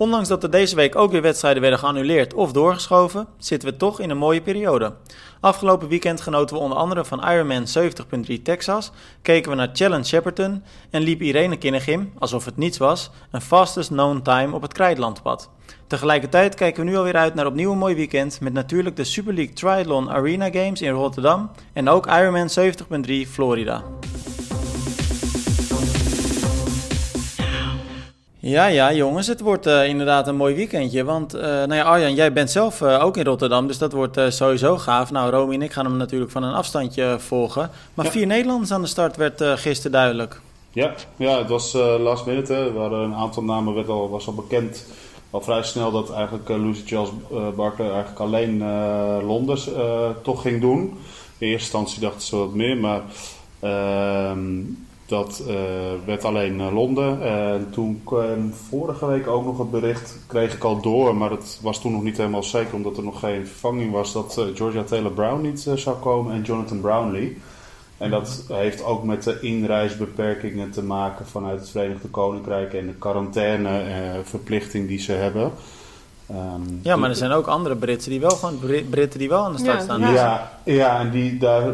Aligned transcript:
Ondanks 0.00 0.28
dat 0.28 0.42
er 0.42 0.50
deze 0.50 0.76
week 0.76 0.96
ook 0.96 1.10
weer 1.10 1.22
wedstrijden 1.22 1.60
werden 1.60 1.78
geannuleerd 1.78 2.34
of 2.34 2.52
doorgeschoven, 2.52 3.26
zitten 3.38 3.68
we 3.68 3.76
toch 3.76 4.00
in 4.00 4.10
een 4.10 4.16
mooie 4.16 4.40
periode. 4.40 4.92
Afgelopen 5.40 5.88
weekend 5.88 6.20
genoten 6.20 6.56
we 6.56 6.62
onder 6.62 6.78
andere 6.78 7.04
van 7.04 7.30
Ironman 7.30 7.64
70.3 8.30 8.42
Texas, 8.42 8.90
keken 9.22 9.50
we 9.50 9.56
naar 9.56 9.70
Challenge 9.72 10.04
Shepperton 10.04 10.62
en 10.90 11.02
liep 11.02 11.20
Irene 11.20 11.56
Kinnegim, 11.56 12.12
alsof 12.18 12.44
het 12.44 12.56
niets 12.56 12.78
was, 12.78 13.10
een 13.30 13.40
fastest 13.40 13.88
known 13.88 14.20
time 14.22 14.54
op 14.54 14.62
het 14.62 14.72
Krijtlandpad. 14.72 15.50
Tegelijkertijd 15.86 16.54
kijken 16.54 16.84
we 16.84 16.90
nu 16.90 16.96
alweer 16.96 17.16
uit 17.16 17.34
naar 17.34 17.46
opnieuw 17.46 17.72
een 17.72 17.78
mooi 17.78 17.94
weekend 17.94 18.40
met 18.40 18.52
natuurlijk 18.52 18.96
de 18.96 19.04
Super 19.04 19.34
League 19.34 19.54
Triathlon 19.54 20.10
Arena 20.10 20.50
Games 20.50 20.82
in 20.82 20.92
Rotterdam 20.92 21.50
en 21.72 21.88
ook 21.88 22.06
Ironman 22.06 22.48
70.3 22.48 23.28
Florida. 23.30 23.84
Ja, 28.42 28.66
ja, 28.66 28.92
jongens, 28.92 29.26
het 29.26 29.40
wordt 29.40 29.66
uh, 29.66 29.88
inderdaad 29.88 30.26
een 30.26 30.36
mooi 30.36 30.54
weekendje. 30.54 31.04
Want, 31.04 31.34
uh, 31.34 31.42
nou 31.42 31.74
ja, 31.74 31.82
Arjan, 31.82 32.14
jij 32.14 32.32
bent 32.32 32.50
zelf 32.50 32.80
uh, 32.80 33.04
ook 33.04 33.16
in 33.16 33.24
Rotterdam, 33.24 33.66
dus 33.66 33.78
dat 33.78 33.92
wordt 33.92 34.20
sowieso 34.28 34.78
gaaf. 34.78 35.10
Nou, 35.10 35.30
Romy 35.30 35.54
en 35.54 35.62
ik 35.62 35.72
gaan 35.72 35.84
hem 35.84 35.96
natuurlijk 35.96 36.30
van 36.30 36.42
een 36.42 36.54
afstandje 36.54 37.16
volgen. 37.18 37.70
Maar 37.94 38.04
ja. 38.04 38.10
vier 38.10 38.26
Nederlanders 38.26 38.70
aan 38.72 38.80
de 38.80 38.86
start 38.86 39.16
werd 39.16 39.42
gisteren 39.42 39.92
duidelijk. 39.92 40.40
Ja, 40.72 40.94
ja 41.16 41.38
het 41.38 41.48
was 41.48 41.72
last 41.98 42.26
minute. 42.26 42.52
Hè. 42.52 42.66
Er 42.66 42.72
waren 42.72 42.98
een 42.98 43.14
aantal 43.14 43.42
namen, 43.42 43.74
werd 43.74 43.88
al, 43.88 44.10
was 44.10 44.26
al 44.26 44.34
bekend 44.34 44.86
al 45.30 45.40
vrij 45.40 45.62
snel 45.62 45.90
dat 45.90 46.12
eigenlijk 46.12 46.48
Lucy 46.48 46.82
Charles 46.86 47.10
Barker 47.56 47.84
eigenlijk 47.84 48.20
alleen 48.20 48.58
Londen 49.24 49.58
toch 50.22 50.42
ging 50.42 50.60
doen. 50.60 50.80
In 51.38 51.48
eerste 51.48 51.48
instantie 51.48 52.00
dachten 52.00 52.22
ze 52.22 52.36
wat 52.36 52.54
meer, 52.54 52.76
maar... 52.76 53.02
Ehm, 53.60 54.62
dat 55.10 55.42
uh, 55.48 55.54
werd 56.04 56.24
alleen 56.24 56.60
uh, 56.60 56.72
Londen. 56.72 57.22
En 57.22 57.68
toen 57.70 58.00
kwam 58.04 58.52
vorige 58.68 59.06
week 59.06 59.26
ook 59.26 59.44
nog 59.44 59.58
het 59.58 59.70
bericht, 59.70 60.18
kreeg 60.26 60.54
ik 60.54 60.64
al 60.64 60.80
door, 60.80 61.16
maar 61.16 61.30
het 61.30 61.58
was 61.62 61.80
toen 61.80 61.92
nog 61.92 62.02
niet 62.02 62.16
helemaal 62.16 62.42
zeker 62.42 62.74
omdat 62.74 62.96
er 62.96 63.02
nog 63.02 63.20
geen 63.20 63.46
vervanging 63.46 63.92
was, 63.92 64.12
dat 64.12 64.46
Georgia 64.54 64.82
Taylor 64.82 65.12
Brown 65.12 65.40
niet 65.40 65.70
zou 65.74 65.96
komen 65.96 66.34
en 66.34 66.42
Jonathan 66.42 66.80
Brownlee. 66.80 67.36
En 68.00 68.10
dat 68.10 68.44
heeft 68.48 68.84
ook 68.84 69.04
met 69.04 69.22
de 69.22 69.38
inreisbeperkingen 69.40 70.70
te 70.70 70.82
maken 70.82 71.26
vanuit 71.26 71.60
het 71.60 71.70
Verenigde 71.70 72.08
Koninkrijk 72.08 72.74
en 72.74 72.86
de 72.86 72.94
quarantaineverplichting 72.94 74.88
die 74.88 74.98
ze 74.98 75.12
hebben. 75.12 75.52
Um, 76.34 76.80
ja, 76.82 76.96
maar 76.96 77.10
er 77.10 77.16
zijn 77.16 77.30
ook 77.30 77.46
andere 77.46 77.76
Britten 77.76 78.10
die 78.10 78.20
wel 78.20 78.30
gewoon 78.30 78.58
Britten 78.90 79.18
die 79.18 79.28
wel 79.28 79.44
aan 79.44 79.52
de 79.52 79.58
start 79.58 79.76
ja, 79.76 79.82
staan. 79.82 80.00
Ja, 80.00 80.50
ja, 80.64 81.00
en 81.00 81.10
die, 81.10 81.38
daar, 81.38 81.72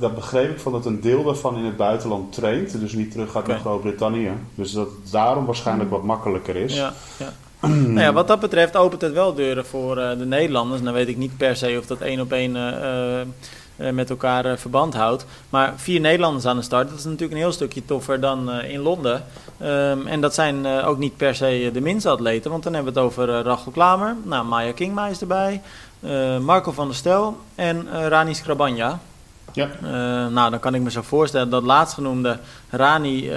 daar 0.00 0.12
begreep 0.12 0.50
ik 0.50 0.60
van 0.60 0.72
dat 0.72 0.86
een 0.86 1.00
deel 1.00 1.24
daarvan 1.24 1.56
in 1.56 1.64
het 1.64 1.76
buitenland 1.76 2.32
traint, 2.32 2.80
dus 2.80 2.92
niet 2.92 3.10
terug 3.10 3.30
gaat 3.30 3.42
okay. 3.42 3.54
naar 3.54 3.64
Groot-Brittannië. 3.64 4.32
Dus 4.54 4.72
dat 4.72 4.86
het 4.86 5.12
daarom 5.12 5.44
waarschijnlijk 5.44 5.90
wat 5.90 6.02
makkelijker 6.02 6.56
is. 6.56 6.76
Ja, 6.76 6.92
ja. 7.16 7.32
nou 7.68 8.00
ja, 8.00 8.12
wat 8.12 8.28
dat 8.28 8.40
betreft 8.40 8.76
opent 8.76 9.00
het 9.00 9.12
wel 9.12 9.34
deuren 9.34 9.66
voor 9.66 9.98
uh, 9.98 10.10
de 10.18 10.26
Nederlanders. 10.26 10.80
Nou 10.80 10.94
weet 10.94 11.08
ik 11.08 11.16
niet 11.16 11.36
per 11.36 11.56
se 11.56 11.76
of 11.78 11.86
dat 11.86 12.00
één 12.00 12.20
op 12.20 12.32
één 12.32 12.56
uh, 12.56 12.66
uh, 12.66 13.20
met 13.78 14.10
elkaar 14.10 14.46
uh, 14.46 14.56
verband 14.56 14.94
houdt. 14.94 15.24
Maar 15.50 15.72
vier 15.76 16.00
Nederlanders 16.00 16.46
aan 16.46 16.56
de 16.56 16.62
start, 16.62 16.88
dat 16.88 16.98
is 16.98 17.04
natuurlijk 17.04 17.32
een 17.32 17.38
heel 17.38 17.52
stukje 17.52 17.84
toffer 17.84 18.20
dan 18.20 18.50
uh, 18.50 18.70
in 18.70 18.80
Londen. 18.80 19.24
Um, 19.62 20.06
en 20.06 20.20
dat 20.20 20.34
zijn 20.34 20.66
ook 20.66 20.98
niet 20.98 21.16
per 21.16 21.34
se 21.34 21.70
de 21.72 21.80
minste 21.80 22.08
atleten, 22.08 22.50
want 22.50 22.62
dan 22.62 22.74
hebben 22.74 22.92
we 22.92 23.00
het 23.00 23.08
over 23.08 23.42
Rachel 23.42 23.72
Klamer. 23.72 24.16
Nou, 24.22 24.44
Maya 24.44 24.72
Kingma 24.72 25.06
is 25.06 25.20
erbij. 25.20 25.62
Marco 26.40 26.72
van 26.72 26.86
der 26.86 26.96
Stel 26.96 27.36
en 27.54 27.88
Rani 28.08 28.34
Skrabanja. 28.34 28.98
Ja. 29.52 29.68
nou, 30.28 30.50
dan 30.50 30.60
kan 30.60 30.74
ik 30.74 30.82
me 30.82 30.90
zo 30.90 31.02
voorstellen 31.02 31.50
dat 31.50 31.62
laatstgenoemde 31.62 32.38
Rani 32.70 33.30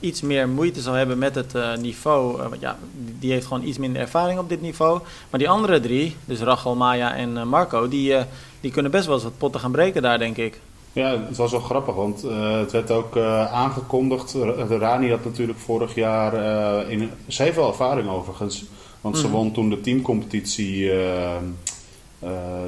iets 0.00 0.20
meer 0.20 0.48
moeite 0.48 0.80
zal 0.80 0.94
hebben 0.94 1.18
met 1.18 1.34
het 1.34 1.54
niveau. 1.80 2.36
want 2.36 2.60
ja, 2.60 2.76
die 3.18 3.32
heeft 3.32 3.46
gewoon 3.46 3.64
iets 3.64 3.78
minder 3.78 4.02
ervaring 4.02 4.38
op 4.38 4.48
dit 4.48 4.60
niveau. 4.62 5.00
Maar 5.30 5.40
die 5.40 5.50
andere 5.50 5.80
drie, 5.80 6.16
dus 6.24 6.40
Rachel, 6.40 6.74
Maya 6.74 7.14
en 7.14 7.48
Marco, 7.48 7.88
die 7.88 8.14
die 8.60 8.70
kunnen 8.70 8.90
best 8.90 9.06
wel 9.06 9.14
eens 9.14 9.24
wat 9.24 9.38
potten 9.38 9.60
gaan 9.60 9.72
breken 9.72 10.02
daar, 10.02 10.18
denk 10.18 10.36
ik. 10.36 10.60
Ja, 10.92 11.24
het 11.26 11.36
was 11.36 11.50
wel 11.50 11.60
grappig, 11.60 11.94
want 11.94 12.24
uh, 12.24 12.58
het 12.58 12.72
werd 12.72 12.90
ook 12.90 13.16
uh, 13.16 13.52
aangekondigd. 13.52 14.32
De 14.32 14.78
Rani 14.78 15.10
had 15.10 15.24
natuurlijk 15.24 15.58
vorig 15.58 15.94
jaar. 15.94 16.34
Uh, 16.34 16.90
in, 16.90 17.10
ze 17.26 17.42
heeft 17.42 17.56
wel 17.56 17.68
ervaring 17.68 18.08
overigens. 18.08 18.64
Want 19.00 19.14
mm. 19.14 19.20
ze 19.20 19.30
won 19.30 19.52
toen 19.52 19.70
de 19.70 19.80
teamcompetitie. 19.80 20.90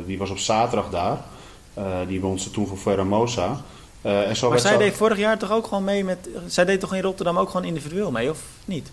die 0.06 0.18
was 0.18 0.30
op 0.30 0.38
zaterdag 0.38 0.90
daar. 0.90 1.18
die 2.06 2.20
won 2.20 2.38
ze 2.38 2.50
toen 2.50 2.66
voor 2.66 2.76
Ferramosa. 2.76 3.60
en 4.02 4.36
zo 4.36 4.48
maar 4.48 4.58
zij 4.58 4.76
deed 4.76 4.94
vorig 4.94 5.18
jaar 5.18 5.38
toch 5.38 5.52
ook 5.52 5.66
gewoon 5.66 5.84
mee 5.84 6.04
met. 6.04 6.28
Zij 6.46 6.64
deed 6.64 6.80
toch 6.80 6.94
in 6.94 7.02
Rotterdam 7.02 7.38
ook 7.38 7.50
gewoon 7.50 7.66
individueel 7.66 8.10
mee, 8.10 8.30
of 8.30 8.42
niet? 8.64 8.90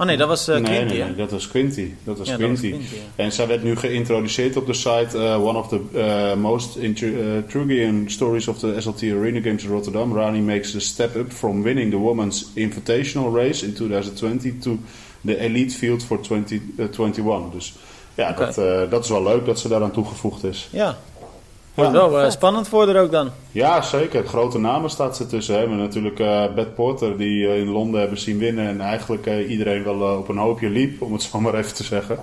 Oh 0.00 0.06
nee, 0.06 0.16
dat 0.16 0.28
was 0.28 0.48
uh, 0.48 0.54
Quinty, 0.54 0.70
nee, 0.70 0.84
nee, 0.84 1.02
nee, 1.02 1.14
dat 1.14 1.30
was 1.30 1.48
Quinty. 1.48 1.90
Dat 2.04 2.18
was 2.18 2.28
ja, 2.28 2.36
Quinty. 2.36 2.70
Dat 2.70 2.78
was 2.80 2.88
Quinty 2.88 3.04
ja. 3.16 3.24
En 3.24 3.32
zij 3.32 3.46
werd 3.46 3.62
nu 3.62 3.76
geïntroduceerd 3.76 4.56
op 4.56 4.66
de 4.66 4.72
site. 4.72 5.08
Uh, 5.14 5.46
one 5.46 5.58
of 5.58 5.68
the 5.68 5.80
uh, 5.94 6.34
most 6.42 6.76
intriguing 6.76 8.10
stories 8.10 8.48
of 8.48 8.58
the 8.58 8.76
SLT 8.78 9.02
Arena 9.02 9.40
Games 9.40 9.64
in 9.64 9.70
Rotterdam. 9.70 10.12
Rani 10.12 10.40
makes 10.40 10.70
the 10.70 10.80
step 10.80 11.16
up 11.16 11.32
from 11.32 11.62
winning 11.62 11.90
the 11.90 11.98
Women's 11.98 12.50
Invitational 12.54 13.34
Race 13.34 13.66
in 13.66 13.74
2020 13.74 14.58
to 14.58 14.78
the 15.24 15.44
Elite 15.44 15.76
Field 15.76 16.04
for 16.04 16.20
2021. 16.20 17.50
dus 17.50 17.74
ja, 18.14 18.30
okay. 18.30 18.52
dat, 18.54 18.90
dat 18.90 19.04
is 19.04 19.10
wel 19.10 19.22
leuk 19.22 19.44
dat 19.44 19.58
ze 19.58 19.68
daaraan 19.68 19.92
toegevoegd 19.92 20.44
is. 20.44 20.68
Ja, 20.72 20.98
Wordt 21.74 21.92
ja. 21.92 22.10
wel 22.10 22.24
uh, 22.24 22.30
spannend 22.30 22.68
voor 22.68 22.88
er 22.88 23.02
ook 23.02 23.10
dan. 23.10 23.30
Ja, 23.52 23.82
zeker. 23.82 24.26
Grote 24.26 24.58
namen 24.58 24.90
staat 24.90 25.16
ze 25.16 25.26
tussen. 25.26 25.54
Hè. 25.54 25.60
We 25.60 25.68
hebben 25.68 25.84
natuurlijk 25.86 26.18
uh, 26.18 26.54
Beth 26.54 26.74
Porter, 26.74 27.16
die 27.16 27.42
uh, 27.42 27.58
in 27.58 27.68
Londen 27.68 28.00
hebben 28.00 28.18
zien 28.18 28.38
winnen. 28.38 28.66
En 28.66 28.80
eigenlijk 28.80 29.26
iedereen 29.26 29.84
wel 29.84 30.18
op 30.18 30.28
een 30.28 30.36
hoopje 30.36 30.70
liep, 30.70 31.02
om 31.02 31.12
het 31.12 31.22
zo 31.22 31.40
maar 31.40 31.54
even 31.54 31.74
te 31.74 31.84
zeggen. 31.84 32.18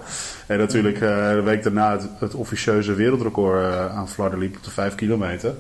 En 0.47 0.57
natuurlijk 0.57 0.99
de 0.99 1.41
week 1.43 1.63
daarna 1.63 1.91
het, 1.91 2.09
het 2.19 2.35
officieuze 2.35 2.93
wereldrecord 2.93 3.89
aan 3.89 4.09
Flarden 4.09 4.39
liep 4.39 4.55
op 4.57 4.63
de 4.63 4.71
5 4.71 4.95
kilometer. 4.95 5.53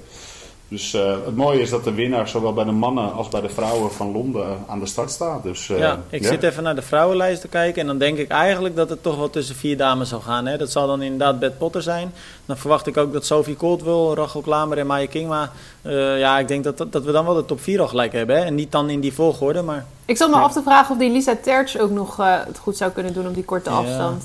Dus 0.69 0.93
uh, 0.93 1.11
het 1.25 1.35
mooie 1.35 1.59
is 1.59 1.69
dat 1.69 1.83
de 1.83 1.93
winnaar 1.93 2.27
zowel 2.27 2.53
bij 2.53 2.63
de 2.63 2.71
mannen 2.71 3.13
als 3.13 3.27
bij 3.27 3.41
de 3.41 3.49
vrouwen 3.49 3.91
van 3.91 4.11
Londen 4.11 4.57
aan 4.67 4.79
de 4.79 4.85
start 4.85 5.11
staat. 5.11 5.43
Dus, 5.43 5.69
uh, 5.69 5.77
ja, 5.77 5.99
ik 6.09 6.25
zit 6.25 6.43
even 6.43 6.63
naar 6.63 6.75
de 6.75 6.81
vrouwenlijst 6.81 7.41
te 7.41 7.47
kijken. 7.47 7.81
En 7.81 7.87
dan 7.87 7.97
denk 7.97 8.17
ik 8.17 8.29
eigenlijk 8.29 8.75
dat 8.75 8.89
het 8.89 9.03
toch 9.03 9.17
wel 9.17 9.29
tussen 9.29 9.55
vier 9.55 9.77
dames 9.77 10.09
zal 10.09 10.19
gaan. 10.19 10.45
Hè? 10.45 10.57
Dat 10.57 10.71
zal 10.71 10.87
dan 10.87 11.01
inderdaad 11.01 11.39
Beth 11.39 11.57
Potter 11.57 11.81
zijn. 11.81 12.13
Dan 12.45 12.57
verwacht 12.57 12.87
ik 12.87 12.97
ook 12.97 13.13
dat 13.13 13.25
Sophie 13.25 13.55
Coldwell, 13.55 14.13
Rachel 14.13 14.41
Klamer 14.41 14.77
en 14.77 14.87
Maya 14.87 15.07
Kingma... 15.07 15.51
Uh, 15.81 16.19
ja, 16.19 16.39
ik 16.39 16.47
denk 16.47 16.63
dat, 16.63 16.77
dat 16.77 17.03
we 17.03 17.11
dan 17.11 17.25
wel 17.25 17.33
de 17.33 17.45
top 17.45 17.61
4 17.61 17.81
al 17.81 17.87
gelijk 17.87 18.13
hebben. 18.13 18.37
Hè? 18.37 18.43
En 18.43 18.55
niet 18.55 18.71
dan 18.71 18.89
in 18.89 18.99
die 18.99 19.13
volgorde, 19.13 19.61
maar... 19.61 19.85
Ik 20.05 20.17
zat 20.17 20.29
me 20.29 20.35
af 20.35 20.53
te 20.53 20.61
vragen 20.61 20.91
of 20.91 20.99
die 21.01 21.11
Lisa 21.11 21.35
Tertsch 21.41 21.77
ook 21.77 21.91
nog 21.91 22.17
het 22.17 22.57
goed 22.57 22.77
zou 22.77 22.91
kunnen 22.91 23.13
doen 23.13 23.27
op 23.27 23.33
die 23.33 23.43
korte 23.43 23.69
ja. 23.69 23.75
afstand. 23.75 24.23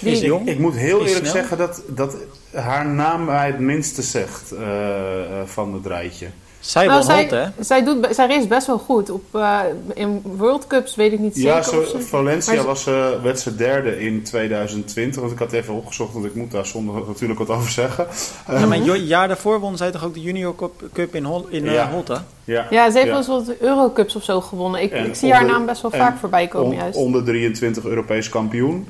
Die 0.00 0.12
is 0.12 0.20
jong. 0.20 0.48
Ik, 0.48 0.54
ik 0.54 0.58
moet 0.58 0.76
heel 0.76 0.98
eerlijk 0.98 1.26
snel. 1.26 1.32
zeggen 1.32 1.58
dat, 1.58 1.82
dat 1.86 2.16
haar 2.52 2.86
naam 2.86 3.24
mij 3.24 3.46
het 3.46 3.58
minste 3.58 4.02
zegt 4.02 4.52
uh, 4.52 4.60
uh, 4.60 4.66
van 5.44 5.74
het 5.74 5.86
rijtje. 5.86 6.26
Zij 6.60 6.86
nou, 6.86 7.02
zij, 7.02 7.22
hot, 7.22 7.30
hè? 7.30 7.44
Zij, 7.60 7.84
doet, 7.84 8.08
zij 8.10 8.26
race 8.26 8.46
best 8.46 8.66
wel 8.66 8.78
goed. 8.78 9.10
Op, 9.10 9.22
uh, 9.32 9.60
in 9.94 10.22
World 10.24 10.66
Cups 10.66 10.94
weet 10.94 11.12
ik 11.12 11.18
niet 11.18 11.34
zeker. 11.34 11.50
Ja, 11.50 11.62
zo, 11.62 11.84
Valencia 11.98 12.64
was, 12.64 12.86
uh, 12.86 13.22
werd 13.22 13.40
ze 13.40 13.56
derde 13.56 14.00
in 14.00 14.22
2020. 14.22 15.20
Want 15.20 15.32
ik 15.32 15.38
had 15.38 15.52
even 15.52 15.74
opgezocht, 15.74 16.12
want 16.12 16.24
ik 16.24 16.34
moet 16.34 16.50
daar 16.50 16.66
zonder 16.66 17.06
natuurlijk 17.06 17.38
wat 17.38 17.48
over 17.48 17.70
zeggen. 17.70 18.06
Ja, 18.48 18.66
maar 18.66 18.78
een 18.78 19.06
jaar 19.06 19.28
daarvoor 19.28 19.60
won 19.60 19.76
zij 19.76 19.90
toch 19.90 20.04
ook 20.04 20.14
de 20.14 20.20
Junior 20.20 20.54
Cup 20.92 21.14
in, 21.14 21.24
Hol 21.24 21.46
in 21.48 21.64
ja. 21.64 21.90
Holte? 21.90 22.20
Ja, 22.44 22.66
ja 22.70 22.90
ze 22.90 22.96
heeft 22.96 23.08
wel 23.08 23.18
eens 23.18 23.26
wat 23.26 23.56
Eurocups 23.60 24.16
of 24.16 24.22
zo 24.22 24.40
gewonnen. 24.40 24.82
Ik, 24.82 24.92
ik 24.92 25.14
zie 25.14 25.32
haar 25.32 25.46
naam 25.46 25.66
best 25.66 25.82
wel 25.82 25.90
vaak 25.90 26.18
voorbij 26.18 26.48
komen, 26.48 26.70
on, 26.70 26.76
juist. 26.76 26.98
Onder 26.98 27.24
23 27.24 27.84
Europees 27.84 28.28
kampioen. 28.28 28.86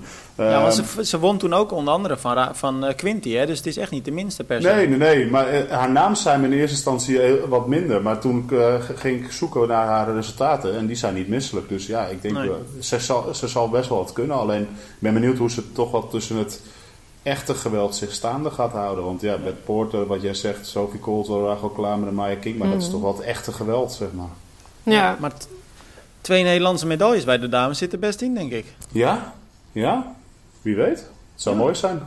Ja, 0.48 0.62
want 0.62 0.74
ze, 0.74 1.04
ze 1.04 1.18
won 1.18 1.38
toen 1.38 1.52
ook 1.52 1.72
onder 1.72 1.94
andere 1.94 2.16
van, 2.16 2.48
van 2.56 2.84
uh, 2.84 2.94
Quinty, 2.96 3.30
hè? 3.30 3.46
dus 3.46 3.56
het 3.56 3.66
is 3.66 3.76
echt 3.76 3.90
niet 3.90 4.04
de 4.04 4.10
minste 4.10 4.44
per 4.44 4.62
se. 4.62 4.68
Nee, 4.68 4.88
nee, 4.88 4.98
nee. 4.98 5.30
Maar 5.30 5.54
uh, 5.54 5.70
haar 5.70 5.90
naam 5.90 6.14
zijn 6.14 6.40
me 6.40 6.46
in 6.46 6.52
eerste 6.52 6.74
instantie 6.76 7.20
wat 7.48 7.66
minder. 7.66 8.02
Maar 8.02 8.18
toen 8.18 8.48
uh, 8.52 8.74
ging 8.94 9.24
ik 9.24 9.32
zoeken 9.32 9.68
naar 9.68 9.86
haar 9.86 10.14
resultaten 10.14 10.76
en 10.76 10.86
die 10.86 10.96
zijn 10.96 11.14
niet 11.14 11.28
misselijk. 11.28 11.68
Dus 11.68 11.86
ja, 11.86 12.06
ik 12.06 12.22
denk, 12.22 12.34
nee. 12.34 12.50
ze, 12.80 12.98
zal, 13.00 13.34
ze 13.34 13.48
zal 13.48 13.68
best 13.68 13.88
wel 13.88 13.98
wat 13.98 14.12
kunnen. 14.12 14.36
Alleen 14.36 14.62
ik 14.62 14.68
ben 14.98 15.14
benieuwd 15.14 15.38
hoe 15.38 15.50
ze 15.50 15.72
toch 15.72 15.90
wat 15.90 16.10
tussen 16.10 16.36
het 16.36 16.60
echte 17.22 17.54
geweld 17.54 17.94
zich 17.94 18.12
staande 18.12 18.50
gaat 18.50 18.72
houden. 18.72 19.04
Want 19.04 19.20
ja, 19.20 19.36
met 19.44 19.64
Porter, 19.64 20.06
wat 20.06 20.22
jij 20.22 20.34
zegt, 20.34 20.66
Sophie 20.66 21.00
Coulter, 21.00 21.40
Rachel 21.40 21.68
Klamer 21.68 22.08
en 22.08 22.14
Maya 22.14 22.36
King. 22.36 22.58
Maar 22.58 22.66
mm. 22.66 22.72
dat 22.72 22.82
is 22.82 22.88
Mhm. 22.88 23.00
toch 23.00 23.12
wat 23.14 23.20
echte 23.24 23.52
geweld, 23.52 23.92
zeg 23.92 24.08
maar. 24.12 24.26
Ja. 24.82 24.92
ja 24.92 25.16
maar 25.20 25.32
twee 26.20 26.42
Nederlandse 26.42 26.86
medailles 26.86 27.24
bij 27.24 27.38
de 27.38 27.48
dames 27.48 27.78
zitten 27.78 28.00
best 28.00 28.20
in, 28.20 28.34
denk 28.34 28.52
ik. 28.52 28.64
Ja? 28.92 29.34
Ja? 29.72 30.14
Wie 30.62 30.76
weet. 30.76 30.98
Het 30.98 31.42
zou 31.42 31.56
ja. 31.56 31.62
mooi 31.62 31.74
zijn. 31.74 32.00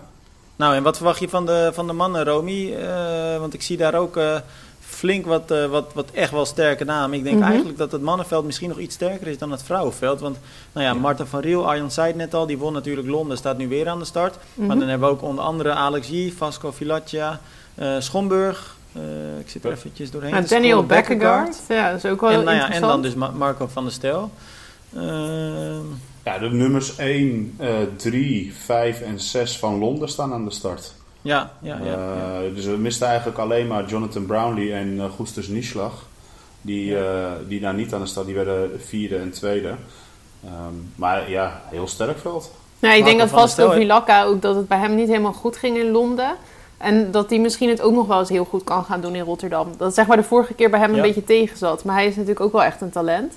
Nou, 0.55 0.75
en 0.75 0.83
wat 0.83 0.95
verwacht 0.95 1.19
je 1.19 1.29
van 1.29 1.45
de, 1.45 1.71
van 1.73 1.87
de 1.87 1.93
mannen, 1.93 2.23
Romy? 2.23 2.75
Uh, 2.79 3.37
want 3.39 3.53
ik 3.53 3.61
zie 3.61 3.77
daar 3.77 3.95
ook 3.95 4.17
uh, 4.17 4.35
flink 4.79 5.25
wat, 5.25 5.51
uh, 5.51 5.65
wat, 5.65 5.91
wat 5.93 6.09
echt 6.13 6.31
wel 6.31 6.45
sterke 6.45 6.83
namen. 6.83 7.17
Ik 7.17 7.23
denk 7.23 7.25
Mhm. 7.25 7.33
mm 7.35 7.41
-hmm. 7.41 7.49
eigenlijk 7.49 7.77
dat 7.77 7.91
het 7.91 8.01
mannenveld 8.01 8.45
misschien 8.45 8.69
nog 8.69 8.77
iets 8.79 8.95
sterker 8.95 9.27
is 9.27 9.37
dan 9.37 9.51
het 9.51 9.63
vrouwenveld. 9.63 10.19
Want, 10.19 10.37
nou 10.71 10.85
ja, 10.85 10.93
Marta 10.93 11.25
van 11.25 11.39
Riel, 11.39 11.67
Arjan 11.67 11.91
zei 11.91 12.07
het 12.07 12.15
net 12.15 12.33
al, 12.33 12.45
die 12.45 12.57
won 12.57 12.73
natuurlijk 12.73 13.07
Londen, 13.07 13.37
staat 13.37 13.57
nu 13.57 13.67
weer 13.67 13.89
aan 13.89 13.99
de 13.99 14.05
start. 14.05 14.33
Mm 14.35 14.39
Mhm. 14.41 14.57
-hmm. 14.59 14.67
Maar 14.67 14.77
dan 14.77 14.87
hebben 14.87 15.07
we 15.07 15.13
ook 15.13 15.21
onder 15.21 15.43
andere 15.43 15.71
Alex 15.71 16.07
G, 16.07 16.33
Vasco 16.37 16.71
Filaccia, 16.71 17.39
Schomburg. 17.99 18.75
ik 19.39 19.49
zit 19.49 19.63
er 19.65 19.71
eventjes 19.71 20.11
doorheen. 20.11 20.31
Nou, 20.31 20.45
Daniel 20.47 20.85
Beckegaard. 20.85 21.57
Ja, 21.69 21.91
dat 21.91 22.03
is 22.03 22.11
ook 22.11 22.21
wel 22.21 22.29
en, 22.29 22.43
nou 22.43 22.57
ja, 22.57 22.71
en 22.71 22.81
dan 22.81 23.01
dus 23.01 23.13
Marco 23.15 23.67
van 23.67 23.83
der 23.83 23.93
Stel. 23.93 24.31
Ehm, 24.95 25.77
ja, 26.23 26.39
de 26.39 26.49
nummers 26.49 26.95
1, 26.95 27.57
3, 27.95 28.53
5 28.53 29.01
en 29.01 29.19
6 29.19 29.57
van 29.57 29.77
Londen 29.77 30.09
staan 30.09 30.33
aan 30.33 30.45
de 30.45 30.51
start. 30.51 30.93
Ja, 31.21 31.51
ja, 31.61 31.79
ja, 31.83 31.95
ja. 31.95 32.49
Dus 32.55 32.65
we 32.65 32.77
misten 32.77 33.07
eigenlijk 33.07 33.37
alleen 33.37 33.67
maar 33.67 33.85
Jonathan 33.85 34.25
Brownlee 34.25 34.73
en 34.73 34.87
uh, 34.87 35.05
Goestus 35.05 35.47
Nieschlag. 35.47 36.05
Die, 36.61 36.85
ja. 36.85 37.37
die 37.47 37.59
daar 37.59 37.73
niet 37.73 37.93
aan 37.93 38.01
de 38.01 38.07
start, 38.07 38.25
die 38.25 38.35
werden 38.35 38.81
vierde 38.85 39.17
en 39.17 39.31
tweede. 39.31 39.75
Um, 40.45 40.91
maar 40.95 41.29
ja, 41.29 41.61
heel 41.69 41.87
sterk 41.87 42.19
veld. 42.19 42.51
Nou, 42.79 42.95
ik 42.95 43.05
denk 43.05 43.19
dat 43.19 43.29
vast 43.29 43.61
Vilaka 43.61 44.23
ook 44.23 44.41
dat 44.41 44.55
het 44.55 44.67
bij 44.67 44.77
hem 44.77 44.95
niet 44.95 45.07
helemaal 45.07 45.33
goed 45.33 45.57
ging 45.57 45.77
in 45.77 45.91
Londen. 45.91 46.35
En 46.77 47.11
dat 47.11 47.29
hij 47.29 47.39
misschien 47.39 47.69
het 47.69 47.81
ook 47.81 47.93
nog 47.93 48.07
wel 48.07 48.19
eens 48.19 48.29
heel 48.29 48.45
goed 48.45 48.63
kan 48.63 48.83
gaan 48.83 49.01
doen 49.01 49.15
in 49.15 49.23
Rotterdam. 49.23 49.67
Dat 49.77 49.93
zeg 49.93 50.07
maar 50.07 50.17
de 50.17 50.23
vorige 50.23 50.53
keer 50.53 50.69
bij 50.69 50.79
hem 50.79 50.93
een 50.93 51.01
beetje 51.01 51.23
tegen 51.23 51.57
zat. 51.57 51.83
Maar 51.83 51.95
hij 51.95 52.05
is 52.05 52.15
natuurlijk 52.15 52.45
ook 52.45 52.51
wel 52.51 52.63
echt 52.63 52.81
een 52.81 52.91
talent. 52.91 53.33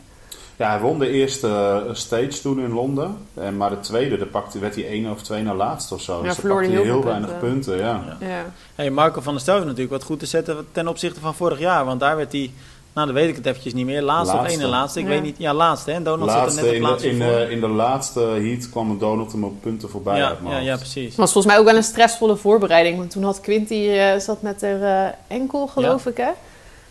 Ja, 0.56 0.70
hij 0.70 0.80
won 0.80 0.98
de 0.98 1.08
eerste 1.08 1.48
eh, 1.48 1.94
stage 1.94 2.40
toen 2.42 2.60
in 2.60 2.72
Londen. 2.72 3.16
En, 3.34 3.56
maar 3.56 3.70
de 3.70 3.80
tweede, 3.80 4.18
daar 4.18 4.26
pakte, 4.26 4.58
werd 4.58 4.74
hij 4.74 4.88
één 4.88 5.10
of 5.10 5.22
twee 5.22 5.42
na 5.42 5.54
laatst 5.54 5.92
of 5.92 6.02
zo. 6.02 6.18
Ja, 6.22 6.28
dus 6.28 6.38
verloor 6.38 6.62
hij 6.62 6.70
heel, 6.70 6.82
heel 6.82 7.04
weinig 7.04 7.38
punten. 7.38 7.78
ja. 7.78 8.16
ja. 8.20 8.44
Hey, 8.74 8.90
Marco 8.90 9.20
van 9.20 9.32
der 9.32 9.42
Stel 9.42 9.54
heeft 9.54 9.66
natuurlijk 9.66 9.92
wat 9.92 10.04
goed 10.04 10.18
te 10.18 10.26
zetten 10.26 10.66
ten 10.72 10.88
opzichte 10.88 11.20
van 11.20 11.34
vorig 11.34 11.58
jaar. 11.58 11.84
Want 11.84 12.00
daar 12.00 12.16
werd 12.16 12.32
hij 12.32 12.50
nou, 12.96 13.08
dan 13.08 13.16
weet 13.16 13.28
ik 13.28 13.36
het 13.36 13.46
eventjes 13.46 13.74
niet 13.74 13.86
meer. 13.86 14.02
Laatste, 14.02 14.36
laatste. 14.36 14.54
of 14.54 14.60
één 14.60 14.70
laatste. 14.70 15.00
Ik 15.00 15.06
weet 15.06 15.22
niet. 15.22 15.38
Ja, 15.38 15.54
laatste. 15.54 15.90
Hè? 15.90 16.02
Donald 16.02 16.30
laatste, 16.30 16.60
zit 16.60 16.72
er 16.72 16.80
net 16.80 16.90
op 16.90 16.98
in, 16.98 17.18
de, 17.18 17.24
in, 17.24 17.50
in 17.50 17.60
de 17.60 17.68
laatste 17.68 18.20
heat 18.20 18.70
kwam 18.70 18.98
Donald 18.98 19.32
hem 19.32 19.44
op 19.44 19.60
punten 19.60 19.88
voorbij 19.88 20.18
ja, 20.18 20.36
ja, 20.44 20.58
ja, 20.58 20.76
precies. 20.76 21.06
Het 21.06 21.16
was 21.16 21.32
volgens 21.32 21.52
mij 21.52 21.62
ook 21.62 21.68
wel 21.68 21.76
een 21.76 21.82
stressvolle 21.82 22.36
voorbereiding. 22.36 22.98
Want 22.98 23.10
toen 23.10 23.22
had 23.22 23.40
Quinty 23.40 23.74
uh, 23.74 24.16
zat 24.16 24.42
met 24.42 24.60
haar 24.60 24.80
uh, 24.80 25.12
enkel, 25.26 25.66
geloof 25.66 26.06
ik, 26.06 26.16
hè? 26.16 26.30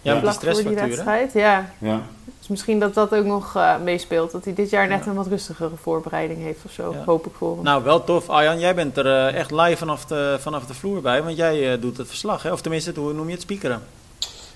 Ja, 0.01 0.19
met 0.19 0.39
die 0.39 0.75
wedstrijd. 0.75 1.33
Ja. 1.33 1.69
ja. 1.77 2.01
Dus 2.45 2.55
misschien 2.55 2.79
dat 2.79 2.93
dat 2.93 3.15
ook 3.15 3.25
nog 3.25 3.55
uh, 3.55 3.81
meespeelt. 3.83 4.31
Dat 4.31 4.45
hij 4.45 4.53
dit 4.53 4.69
jaar 4.69 4.87
net 4.87 5.05
een 5.05 5.13
wat 5.13 5.27
rustigere 5.27 5.75
voorbereiding 5.81 6.39
heeft 6.39 6.65
of 6.65 6.71
zo. 6.71 6.95
Hoop 7.05 7.25
ik 7.25 7.31
voor 7.37 7.55
hem. 7.55 7.63
Nou, 7.63 7.83
wel 7.83 8.03
tof. 8.03 8.29
Arjan, 8.29 8.59
jij 8.59 8.75
bent 8.75 8.97
er 8.97 9.33
echt 9.33 9.51
live 9.51 9.77
vanaf 9.77 10.05
de, 10.05 10.37
vanaf 10.39 10.65
de 10.65 10.73
vloer 10.73 11.01
bij. 11.01 11.23
Want 11.23 11.37
jij 11.37 11.79
doet 11.79 11.97
het 11.97 12.07
verslag, 12.07 12.43
hè? 12.43 12.51
Of 12.51 12.61
tenminste, 12.61 12.99
hoe 12.99 13.13
noem 13.13 13.25
je 13.25 13.31
het, 13.31 13.41
speakeren? 13.41 13.81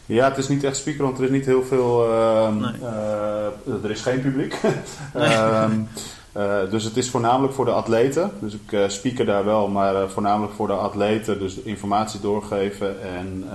Ja, 0.05 0.27
het 0.29 0.37
is 0.37 0.47
niet 0.47 0.63
echt 0.63 0.77
speaker, 0.77 1.03
want 1.03 1.17
er 1.17 1.23
is 1.23 1.29
niet 1.29 1.45
heel 1.45 1.63
veel. 1.63 2.05
Uh, 2.05 2.49
uh, 2.81 3.83
er 3.83 3.91
is 3.91 4.01
geen 4.01 4.21
publiek. 4.21 4.55
nee. 5.13 5.37
um, 5.37 5.87
uh, 5.95 6.01
dus 6.69 6.83
het 6.83 6.97
is 6.97 7.09
voornamelijk 7.09 7.53
voor 7.53 7.65
de 7.65 7.71
atleten. 7.71 8.31
Dus 8.39 8.53
ik 8.53 8.71
uh, 8.71 8.87
speaker 8.87 9.25
daar 9.25 9.45
wel, 9.45 9.67
maar 9.67 9.93
uh, 9.93 10.07
voornamelijk 10.07 10.53
voor 10.53 10.67
de 10.67 10.73
atleten. 10.73 11.39
Dus 11.39 11.55
informatie 11.55 12.19
doorgeven 12.19 13.01
en 13.01 13.45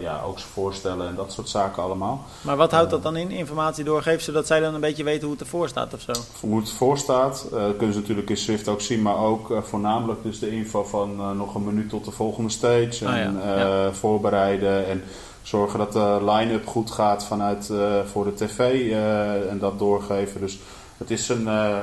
ja, 0.00 0.20
ook 0.26 0.38
ze 0.38 0.46
voorstellen 0.46 1.08
en 1.08 1.14
dat 1.14 1.32
soort 1.32 1.48
zaken 1.48 1.82
allemaal. 1.82 2.24
Maar 2.40 2.56
wat 2.56 2.70
houdt 2.70 2.90
dat 2.90 3.02
dan 3.02 3.16
in, 3.16 3.30
informatie 3.30 3.84
doorgeven, 3.84 4.22
zodat 4.22 4.46
zij 4.46 4.60
dan 4.60 4.74
een 4.74 4.80
beetje 4.80 5.04
weten 5.04 5.22
hoe 5.22 5.32
het 5.32 5.40
ervoor 5.40 5.68
staat 5.68 5.94
of 5.94 6.00
zo? 6.00 6.12
Hoe 6.40 6.58
het 6.58 6.68
ervoor 6.68 6.98
staat, 6.98 7.46
kunnen 7.50 7.92
ze 7.92 8.00
natuurlijk 8.00 8.30
in 8.30 8.36
Swift 8.36 8.68
ook 8.68 8.80
zien, 8.80 9.02
maar 9.02 9.18
ook 9.18 9.52
voornamelijk 9.62 10.22
dus 10.22 10.38
de 10.38 10.50
info 10.50 10.84
van 10.84 11.36
nog 11.36 11.54
een 11.54 11.64
minuut 11.64 11.88
tot 11.88 12.04
de 12.04 12.10
volgende 12.10 12.50
stage. 12.50 13.06
Ah, 13.06 13.16
en 13.16 13.40
ja. 13.44 13.58
Ja. 13.58 13.92
voorbereiden 13.92 14.86
en 14.86 15.02
zorgen 15.42 15.78
dat 15.78 15.92
de 15.92 16.18
line-up 16.24 16.66
goed 16.66 16.90
gaat 16.90 17.24
vanuit 17.24 17.68
uh, 17.72 18.00
voor 18.04 18.24
de 18.24 18.34
tv 18.34 18.58
uh, 18.58 19.50
en 19.50 19.58
dat 19.58 19.78
doorgeven. 19.78 20.40
Dus 20.40 20.58
het 20.98 21.10
is 21.10 21.28
een 21.28 21.42
uh, 21.42 21.78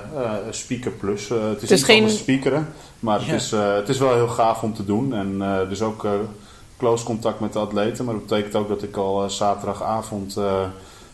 speaker 0.50 0.92
plus. 0.92 1.30
het 1.30 1.62
is, 1.62 1.70
niet 1.70 1.84
geen 1.84 2.10
speakeren, 2.10 2.68
maar 3.00 3.20
het, 3.20 3.42
is, 3.42 3.52
het 3.52 3.90
is 3.90 3.98
wel 3.98 4.14
heel 4.14 4.28
gaaf 4.28 4.64
om 4.64 4.74
te 4.74 4.86
doen. 4.86 5.14
En 5.14 5.68
dus 5.70 5.82
ook 5.82 6.08
close 6.78 7.06
contact 7.06 7.40
met 7.40 7.54
de 7.54 7.60
atleten. 7.60 8.06
Maar 8.06 8.14
dat 8.14 8.28
betekent 8.28 8.56
ook 8.56 8.68
dat 8.68 8.84
ik 8.84 8.96
al 8.96 9.30
zaterdagavond 9.30 10.38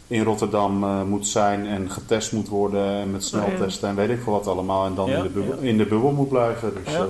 in 0.07 0.24
Rotterdam 0.24 1.06
moet 1.07 1.28
zijn 1.28 1.68
en 1.68 1.92
getest 1.92 2.31
moet 2.31 2.48
worden 2.48 2.86
en 2.86 3.12
met 3.12 3.24
sneltesten 3.24 3.84
oh, 3.84 3.90
en 3.90 3.96
weet 3.96 4.18
ik 4.18 4.24
veel 4.24 4.34
wat 4.34 4.48
allemaal. 4.48 4.86
En 4.86 4.95
dan 4.95 5.10
ja, 5.10 5.18
in, 5.18 5.24
de 5.24 5.30
bubbel, 5.30 5.57
in 5.57 5.78
de 5.78 5.86
bubbel 5.86 6.12
moet 6.12 6.30
blijven. 6.30 6.74
Dus 6.84 6.94
ja. 6.94 7.07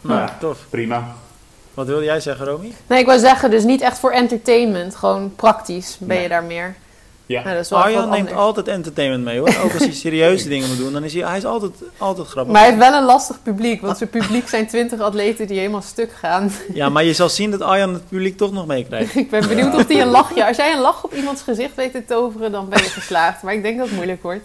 nou, 0.00 0.30
tof. 0.40 0.66
prima. 0.70 1.14
Wat 1.76 1.86
wilde 1.86 2.04
jij 2.04 2.20
zeggen, 2.20 2.46
Romy? 2.46 2.72
Nee, 2.86 3.00
ik 3.00 3.06
wou 3.06 3.18
zeggen, 3.18 3.50
dus 3.50 3.64
niet 3.64 3.80
echt 3.80 3.98
voor 3.98 4.10
entertainment. 4.10 4.94
Gewoon 4.94 5.34
praktisch 5.34 5.96
ben 6.00 6.20
je 6.20 6.28
daar 6.28 6.44
meer. 6.44 6.76
Ja. 7.26 7.42
Dat 7.42 7.64
is 7.64 7.68
wel 7.68 7.78
Arjan 7.78 8.10
neemt 8.10 8.32
altijd 8.32 8.68
entertainment 8.68 9.24
mee 9.24 9.38
hoor. 9.38 9.48
Ook 9.48 9.72
als 9.72 9.82
hij 9.82 9.92
serieuze 10.06 10.48
dingen 10.48 10.68
moet 10.68 10.78
doen, 10.78 10.92
dan 10.92 11.04
is 11.04 11.14
hij, 11.14 11.28
hij 11.28 11.36
is 11.36 11.44
altijd, 11.44 11.72
altijd 11.98 12.26
grappig. 12.28 12.52
Maar 12.52 12.62
hij 12.62 12.70
heeft 12.70 12.90
wel 12.90 13.00
een 13.00 13.06
lastig 13.06 13.42
publiek, 13.42 13.80
want 13.80 13.96
zijn 13.96 14.10
publiek 14.10 14.48
zijn 14.48 14.66
twintig 14.66 15.00
atleten 15.00 15.46
die 15.46 15.58
helemaal 15.58 15.82
stuk 15.82 16.12
gaan. 16.12 16.50
Ja, 16.74 16.88
maar 16.88 17.04
je 17.04 17.12
zal 17.12 17.28
zien 17.28 17.50
dat 17.50 17.60
Arjan 17.60 17.92
het 17.92 18.08
publiek 18.08 18.36
toch 18.36 18.52
nog 18.52 18.66
meekrijgt. 18.66 19.16
ik 19.24 19.30
ben 19.30 19.48
benieuwd 19.48 19.74
of 19.74 19.88
hij 19.88 20.00
een 20.00 20.08
lachje... 20.08 20.46
Als 20.46 20.56
jij 20.56 20.72
een 20.72 20.80
lach 20.80 21.04
op 21.04 21.14
iemands 21.14 21.42
gezicht 21.42 21.74
weet 21.74 21.92
te 21.92 22.04
toveren, 22.04 22.52
dan 22.52 22.68
ben 22.68 22.82
je 22.82 22.88
geslaagd. 22.88 23.42
Maar 23.42 23.54
ik 23.54 23.62
denk 23.62 23.78
dat 23.78 23.86
het 23.86 23.94
moeilijk 23.94 24.22
wordt. 24.22 24.44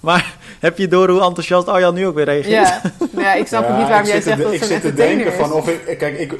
Maar 0.00 0.36
heb 0.60 0.78
je 0.78 0.88
door 0.88 1.08
hoe 1.08 1.22
enthousiast 1.22 1.68
Arjan 1.68 1.94
nu 1.94 2.06
ook 2.06 2.14
weer 2.14 2.24
reageert? 2.24 2.68
Ja, 2.68 2.82
ja 3.16 3.34
ik 3.34 3.46
snap 3.46 3.68
niet 3.78 3.88
waarom 3.88 4.06
jij 4.06 4.20
zegt 4.20 4.42
dat 4.42 4.52
Ik 4.52 4.62
zit 4.62 4.80
te 4.80 4.94
denken 4.94 5.32
van 5.32 5.52
of 5.52 5.68
ik... 5.68 5.98
Kijk, 5.98 6.18
ik, 6.18 6.34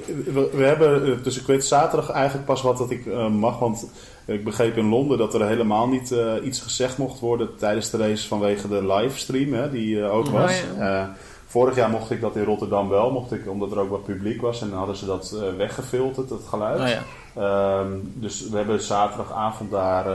we, 0.52 0.64
hebben... 0.64 1.22
Dus 1.22 1.40
ik 1.40 1.46
weet 1.46 1.64
zaterdag 1.64 2.10
eigenlijk 2.10 2.46
pas 2.46 2.62
wat 2.62 2.78
dat 2.78 2.90
ik 2.90 3.06
uh, 3.06 3.28
mag. 3.28 3.58
Want 3.58 3.86
ik 4.24 4.44
begreep 4.44 4.76
in 4.76 4.88
Londen 4.88 5.18
dat 5.18 5.34
er 5.34 5.46
helemaal 5.46 5.88
niet 5.88 6.10
uh, 6.10 6.32
iets 6.44 6.60
gezegd 6.60 6.98
mocht 6.98 7.20
worden 7.20 7.56
tijdens 7.56 7.90
de 7.90 7.96
race 7.96 8.28
vanwege 8.28 8.68
de 8.68 8.86
livestream 8.86 9.52
hè, 9.52 9.70
die 9.70 9.96
uh, 9.96 10.14
ook 10.14 10.28
was. 10.28 10.62
Oh, 10.72 10.78
ja. 10.78 11.16
vorig 11.46 11.76
jaar 11.76 11.90
mocht 11.90 12.10
ik 12.10 12.20
dat 12.20 12.36
in 12.36 12.44
Rotterdam 12.44 12.88
wel, 12.88 13.10
mocht 13.10 13.32
ik, 13.32 13.50
omdat 13.50 13.70
er 13.70 13.78
ook 13.78 13.90
wat 13.90 14.04
publiek 14.04 14.40
was. 14.40 14.60
En 14.62 14.68
dan 14.68 14.78
hadden 14.78 14.96
ze 14.96 15.06
dat 15.06 15.36
weggefilterd, 15.56 16.30
het 16.30 16.46
geluid. 16.48 16.80
Oh, 16.80 16.88
ja. 17.34 17.78
um, 17.78 18.12
dus 18.14 18.48
we 18.48 18.56
hebben 18.56 18.82
zaterdagavond 18.82 19.70
daar 19.70 20.06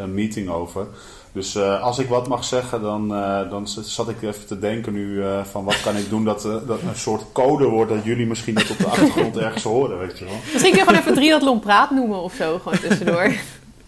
een 0.00 0.14
meeting 0.14 0.50
over. 0.50 0.86
Dus 1.32 1.56
uh, 1.56 1.82
als 1.82 1.98
ik 1.98 2.08
wat 2.08 2.28
mag 2.28 2.44
zeggen, 2.44 2.82
dan, 2.82 3.12
uh, 3.12 3.50
dan 3.50 3.68
zat 3.68 4.08
ik 4.08 4.22
even 4.22 4.46
te 4.46 4.58
denken 4.58 4.92
nu 4.92 5.06
uh, 5.06 5.44
van 5.44 5.64
wat 5.64 5.80
kan 5.80 5.96
ik 5.96 6.08
doen 6.08 6.24
dat, 6.24 6.42
dat 6.42 6.82
een 6.82 6.96
soort 6.96 7.22
code 7.32 7.64
wordt 7.64 7.90
dat 7.90 8.04
jullie 8.04 8.26
misschien 8.26 8.54
net 8.54 8.70
op 8.70 8.78
de 8.78 8.86
achtergrond 8.86 9.36
ergens 9.46 9.62
horen, 9.62 9.98
weet 9.98 10.18
je 10.18 10.24
wel. 10.24 10.34
Misschien 10.52 10.72
kun 10.72 10.80
je 10.80 10.86
gewoon 10.86 11.00
even 11.00 11.14
triathlon 11.14 11.60
praat 11.60 11.90
noemen 11.90 12.22
of 12.22 12.34
zo, 12.34 12.58
gewoon 12.58 12.78
tussendoor. 12.78 13.32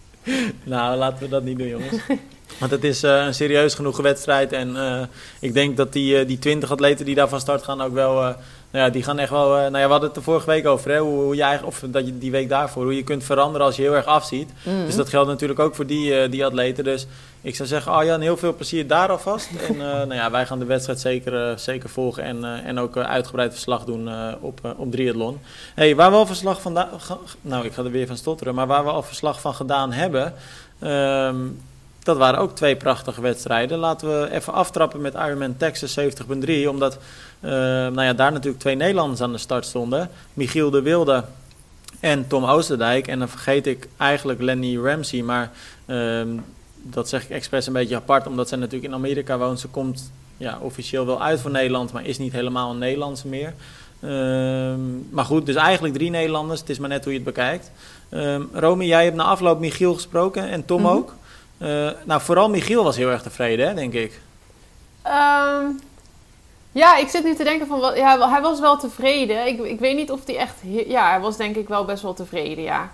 nou, 0.63 0.97
laten 0.97 1.19
we 1.19 1.29
dat 1.29 1.43
niet 1.43 1.57
doen 1.57 1.67
jongens. 1.67 2.01
Want 2.59 2.71
het 2.71 2.83
is 2.83 3.01
een 3.01 3.33
serieus 3.33 3.73
genoeg 3.73 3.97
wedstrijd 3.97 4.51
en 4.51 4.77
ik 5.39 5.53
denk 5.53 5.77
dat 5.77 5.93
die, 5.93 6.25
die 6.25 6.39
20 6.39 6.71
atleten 6.71 7.05
die 7.05 7.15
daar 7.15 7.29
van 7.29 7.39
start 7.39 7.63
gaan 7.63 7.81
ook 7.81 7.93
wel 7.93 8.35
nou 8.73 8.85
ja, 8.85 8.91
die 8.91 9.03
gaan 9.03 9.19
echt 9.19 9.29
wel. 9.29 9.47
Nou 9.47 9.77
ja, 9.77 9.85
we 9.85 9.91
hadden 9.91 10.09
het 10.09 10.13
de 10.13 10.21
vorige 10.21 10.45
week 10.45 10.67
over, 10.67 10.91
hè, 10.91 10.99
hoe, 10.99 11.21
hoe 11.21 11.35
je 11.35 11.41
eigenlijk, 11.41 11.75
of 11.75 11.91
dat 11.91 12.05
je 12.05 12.17
die 12.17 12.31
week 12.31 12.49
daarvoor, 12.49 12.83
hoe 12.83 12.95
je 12.95 13.03
kunt 13.03 13.23
veranderen 13.23 13.65
als 13.67 13.75
je 13.75 13.81
heel 13.81 13.95
erg 13.95 14.05
afziet. 14.05 14.49
Mm. 14.63 14.85
Dus 14.85 14.95
dat 14.95 15.09
geldt 15.09 15.29
natuurlijk 15.29 15.59
ook 15.59 15.75
voor 15.75 15.85
die, 15.85 16.29
die 16.29 16.45
atleten. 16.45 16.83
Dus 16.83 17.07
ik 17.41 17.55
zou 17.55 17.67
zeggen, 17.67 17.91
Arjan, 17.91 18.21
heel 18.21 18.37
veel 18.37 18.55
plezier 18.55 18.87
daar 18.87 19.09
alvast. 19.09 19.49
En 19.67 19.77
nou 19.77 20.13
ja, 20.13 20.31
wij 20.31 20.45
gaan 20.45 20.59
de 20.59 20.65
wedstrijd 20.65 20.99
zeker, 20.99 21.59
zeker 21.59 21.89
volgen 21.89 22.23
en, 22.23 22.43
en 22.63 22.79
ook 22.79 22.97
uitgebreid 22.97 23.51
verslag 23.51 23.85
doen 23.85 24.09
op, 24.39 24.75
op 24.77 24.91
triathlon. 24.91 25.39
Hey, 25.75 25.95
waar 25.95 26.11
we 26.11 26.17
al 26.17 26.25
verslag 26.25 26.61
van, 26.61 26.73
nou 27.41 27.65
ik 27.65 27.73
ga 27.73 27.83
er 27.83 27.91
weer 27.91 28.07
van 28.07 28.17
stotteren, 28.17 28.55
maar 28.55 28.67
waar 28.67 28.83
we 28.83 28.89
al 28.89 29.03
verslag 29.03 29.41
van 29.41 29.53
gedaan 29.53 29.91
hebben. 29.91 30.33
Um, 30.83 31.59
dat 32.03 32.17
waren 32.17 32.39
ook 32.39 32.55
twee 32.55 32.75
prachtige 32.75 33.21
wedstrijden. 33.21 33.77
Laten 33.77 34.07
we 34.19 34.31
even 34.31 34.53
aftrappen 34.53 35.01
met 35.01 35.13
Ironman 35.13 35.57
Texas 35.57 35.99
70.3. 35.99 36.67
Omdat 36.67 36.97
uh, 37.41 37.51
nou 37.51 38.01
ja, 38.01 38.13
daar 38.13 38.31
natuurlijk 38.31 38.59
twee 38.59 38.75
Nederlanders 38.75 39.21
aan 39.21 39.31
de 39.31 39.37
start 39.37 39.65
stonden. 39.65 40.09
Michiel 40.33 40.69
de 40.69 40.81
Wilde 40.81 41.23
en 41.99 42.27
Tom 42.27 42.45
Oosterdijk. 42.45 43.07
En 43.07 43.19
dan 43.19 43.29
vergeet 43.29 43.67
ik 43.67 43.87
eigenlijk 43.97 44.41
Lenny 44.41 44.77
Ramsey. 44.77 45.21
Maar 45.21 45.51
uh, 45.85 46.21
dat 46.75 47.09
zeg 47.09 47.23
ik 47.23 47.29
expres 47.29 47.67
een 47.67 47.73
beetje 47.73 47.95
apart. 47.95 48.27
Omdat 48.27 48.47
zij 48.49 48.57
natuurlijk 48.57 48.91
in 48.91 48.93
Amerika 48.93 49.37
woont. 49.37 49.59
Ze 49.59 49.67
komt 49.67 50.11
ja, 50.37 50.57
officieel 50.61 51.05
wel 51.05 51.21
uit 51.21 51.41
voor 51.41 51.51
Nederland. 51.51 51.91
Maar 51.91 52.05
is 52.05 52.17
niet 52.17 52.33
helemaal 52.33 52.71
een 52.71 52.77
Nederlandse 52.77 53.27
meer. 53.27 53.53
Uh, 53.99 54.73
maar 55.09 55.25
goed, 55.25 55.45
dus 55.45 55.55
eigenlijk 55.55 55.93
drie 55.93 56.09
Nederlanders. 56.09 56.59
Het 56.59 56.69
is 56.69 56.79
maar 56.79 56.89
net 56.89 57.03
hoe 57.03 57.13
je 57.13 57.19
het 57.19 57.27
bekijkt. 57.27 57.71
Uh, 58.09 58.39
Romy, 58.53 58.85
jij 58.85 59.03
hebt 59.03 59.15
na 59.15 59.23
afloop 59.23 59.59
Michiel 59.59 59.93
gesproken 59.93 60.49
en 60.49 60.65
Tom 60.65 60.79
mm 60.79 60.85
-hmm. 60.85 60.95
ook. 60.95 61.13
Uh, 61.63 61.89
nou, 62.03 62.21
vooral 62.21 62.49
Michiel 62.49 62.83
was 62.83 62.95
heel 62.95 63.09
erg 63.09 63.21
tevreden, 63.21 63.67
hè, 63.67 63.73
denk 63.73 63.93
ik. 63.93 64.21
Um, 65.05 65.79
ja, 66.71 66.97
ik 66.97 67.07
zit 67.07 67.23
nu 67.23 67.35
te 67.35 67.43
denken 67.43 67.67
van... 67.67 67.79
Wat, 67.79 67.95
ja, 67.95 68.29
hij 68.29 68.41
was 68.41 68.59
wel 68.59 68.77
tevreden. 68.77 69.47
Ik, 69.47 69.59
ik 69.59 69.79
weet 69.79 69.95
niet 69.95 70.11
of 70.11 70.19
hij 70.25 70.37
echt... 70.37 70.55
Ja, 70.87 71.09
hij 71.09 71.19
was 71.19 71.37
denk 71.37 71.55
ik 71.55 71.67
wel 71.67 71.85
best 71.85 72.03
wel 72.03 72.13
tevreden, 72.13 72.63
ja. 72.63 72.91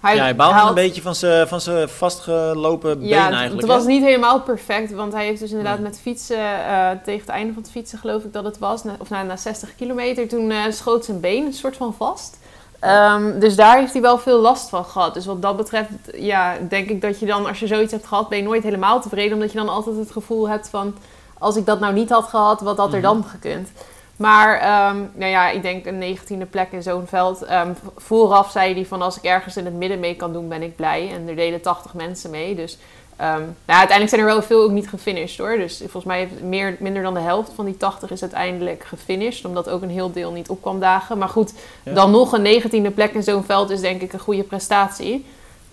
Hij, 0.00 0.14
ja, 0.14 0.22
hij 0.22 0.36
baalde 0.36 0.54
had, 0.54 0.68
een 0.68 0.74
beetje 0.74 1.02
van 1.02 1.14
zijn 1.14 1.48
van 1.48 1.88
vastgelopen 1.88 2.98
been 2.98 3.08
ja, 3.08 3.30
eigenlijk. 3.30 3.66
het 3.66 3.76
was 3.76 3.86
niet 3.86 4.02
helemaal 4.02 4.40
perfect. 4.40 4.92
Want 4.92 5.12
hij 5.12 5.24
heeft 5.24 5.40
dus 5.40 5.50
inderdaad 5.50 5.78
met 5.78 6.00
fietsen... 6.00 6.38
Uh, 6.38 6.90
tegen 7.04 7.20
het 7.20 7.28
einde 7.28 7.52
van 7.52 7.62
het 7.62 7.70
fietsen 7.70 7.98
geloof 7.98 8.24
ik 8.24 8.32
dat 8.32 8.44
het 8.44 8.58
was. 8.58 8.82
Of 8.98 9.08
na, 9.08 9.22
na 9.22 9.36
60 9.36 9.74
kilometer. 9.76 10.28
Toen 10.28 10.50
uh, 10.50 10.62
schoot 10.70 11.04
zijn 11.04 11.20
been 11.20 11.46
een 11.46 11.52
soort 11.52 11.76
van 11.76 11.94
vast. 11.94 12.38
Um, 12.84 13.38
dus 13.38 13.56
daar 13.56 13.78
heeft 13.78 13.92
hij 13.92 14.02
wel 14.02 14.18
veel 14.18 14.40
last 14.40 14.68
van 14.68 14.84
gehad. 14.84 15.14
Dus 15.14 15.26
wat 15.26 15.42
dat 15.42 15.56
betreft, 15.56 15.90
ja, 16.14 16.56
denk 16.68 16.88
ik 16.88 17.00
dat 17.00 17.18
je 17.18 17.26
dan, 17.26 17.46
als 17.46 17.58
je 17.58 17.66
zoiets 17.66 17.92
hebt 17.92 18.06
gehad, 18.06 18.28
ben 18.28 18.38
je 18.38 18.44
nooit 18.44 18.62
helemaal 18.62 19.00
tevreden. 19.00 19.32
Omdat 19.32 19.52
je 19.52 19.58
dan 19.58 19.68
altijd 19.68 19.96
het 19.96 20.10
gevoel 20.10 20.48
hebt 20.48 20.68
van, 20.68 20.94
als 21.38 21.56
ik 21.56 21.66
dat 21.66 21.80
nou 21.80 21.94
niet 21.94 22.10
had 22.10 22.24
gehad, 22.24 22.60
wat 22.60 22.76
had 22.76 22.92
er 22.92 23.00
dan 23.00 23.18
mhm. 23.18 23.28
gekund? 23.28 23.70
Maar 24.16 24.54
um, 24.90 25.10
nou 25.14 25.30
ja, 25.30 25.50
ik 25.50 25.62
denk 25.62 25.86
een 25.86 25.98
negentiende 25.98 26.46
plek 26.46 26.72
in 26.72 26.82
zo'n 26.82 27.06
veld. 27.06 27.50
Um, 27.50 27.76
vooraf 27.96 28.50
zei 28.50 28.74
hij 28.74 28.86
van 28.86 29.02
als 29.02 29.16
ik 29.16 29.22
ergens 29.22 29.56
in 29.56 29.64
het 29.64 29.74
midden 29.74 30.00
mee 30.00 30.16
kan 30.16 30.32
doen, 30.32 30.48
ben 30.48 30.62
ik 30.62 30.76
blij. 30.76 31.10
En 31.12 31.28
er 31.28 31.36
deden 31.36 31.60
80 31.60 31.94
mensen 31.94 32.30
mee. 32.30 32.54
Dus 32.54 32.78
Ehm, 33.18 33.38
nou, 33.40 33.48
uiteindelijk 33.66 34.08
zijn 34.08 34.20
er 34.20 34.26
wel 34.26 34.42
veel 34.42 34.62
ook 34.62 34.70
niet 34.70 34.88
gefinished 34.88 35.38
hoor. 35.38 35.56
Dus 35.56 35.78
volgens 35.78 36.04
mij 36.04 36.18
heeft 36.18 36.42
meer, 36.42 36.76
minder 36.78 37.02
dan 37.02 37.14
de 37.14 37.20
helft 37.20 37.50
van 37.54 37.64
die 37.64 37.76
80 37.76 38.10
is 38.10 38.22
uiteindelijk 38.22 38.84
gefinished. 38.84 39.44
Omdat 39.44 39.68
ook 39.68 39.82
een 39.82 39.90
heel 39.90 40.12
deel 40.12 40.32
niet 40.32 40.48
op 40.48 40.62
kwam 40.62 40.80
dagen. 40.80 41.18
Maar 41.18 41.28
goed, 41.28 41.52
Ja. 41.82 41.92
dan 41.92 42.10
nog 42.10 42.32
een 42.32 42.42
negentiende 42.42 42.90
plek 42.90 43.12
in 43.14 43.22
zo'n 43.22 43.44
veld 43.44 43.70
is 43.70 43.80
denk 43.80 44.00
ik 44.02 44.12
een 44.12 44.18
goede 44.18 44.42
prestatie. 44.42 45.26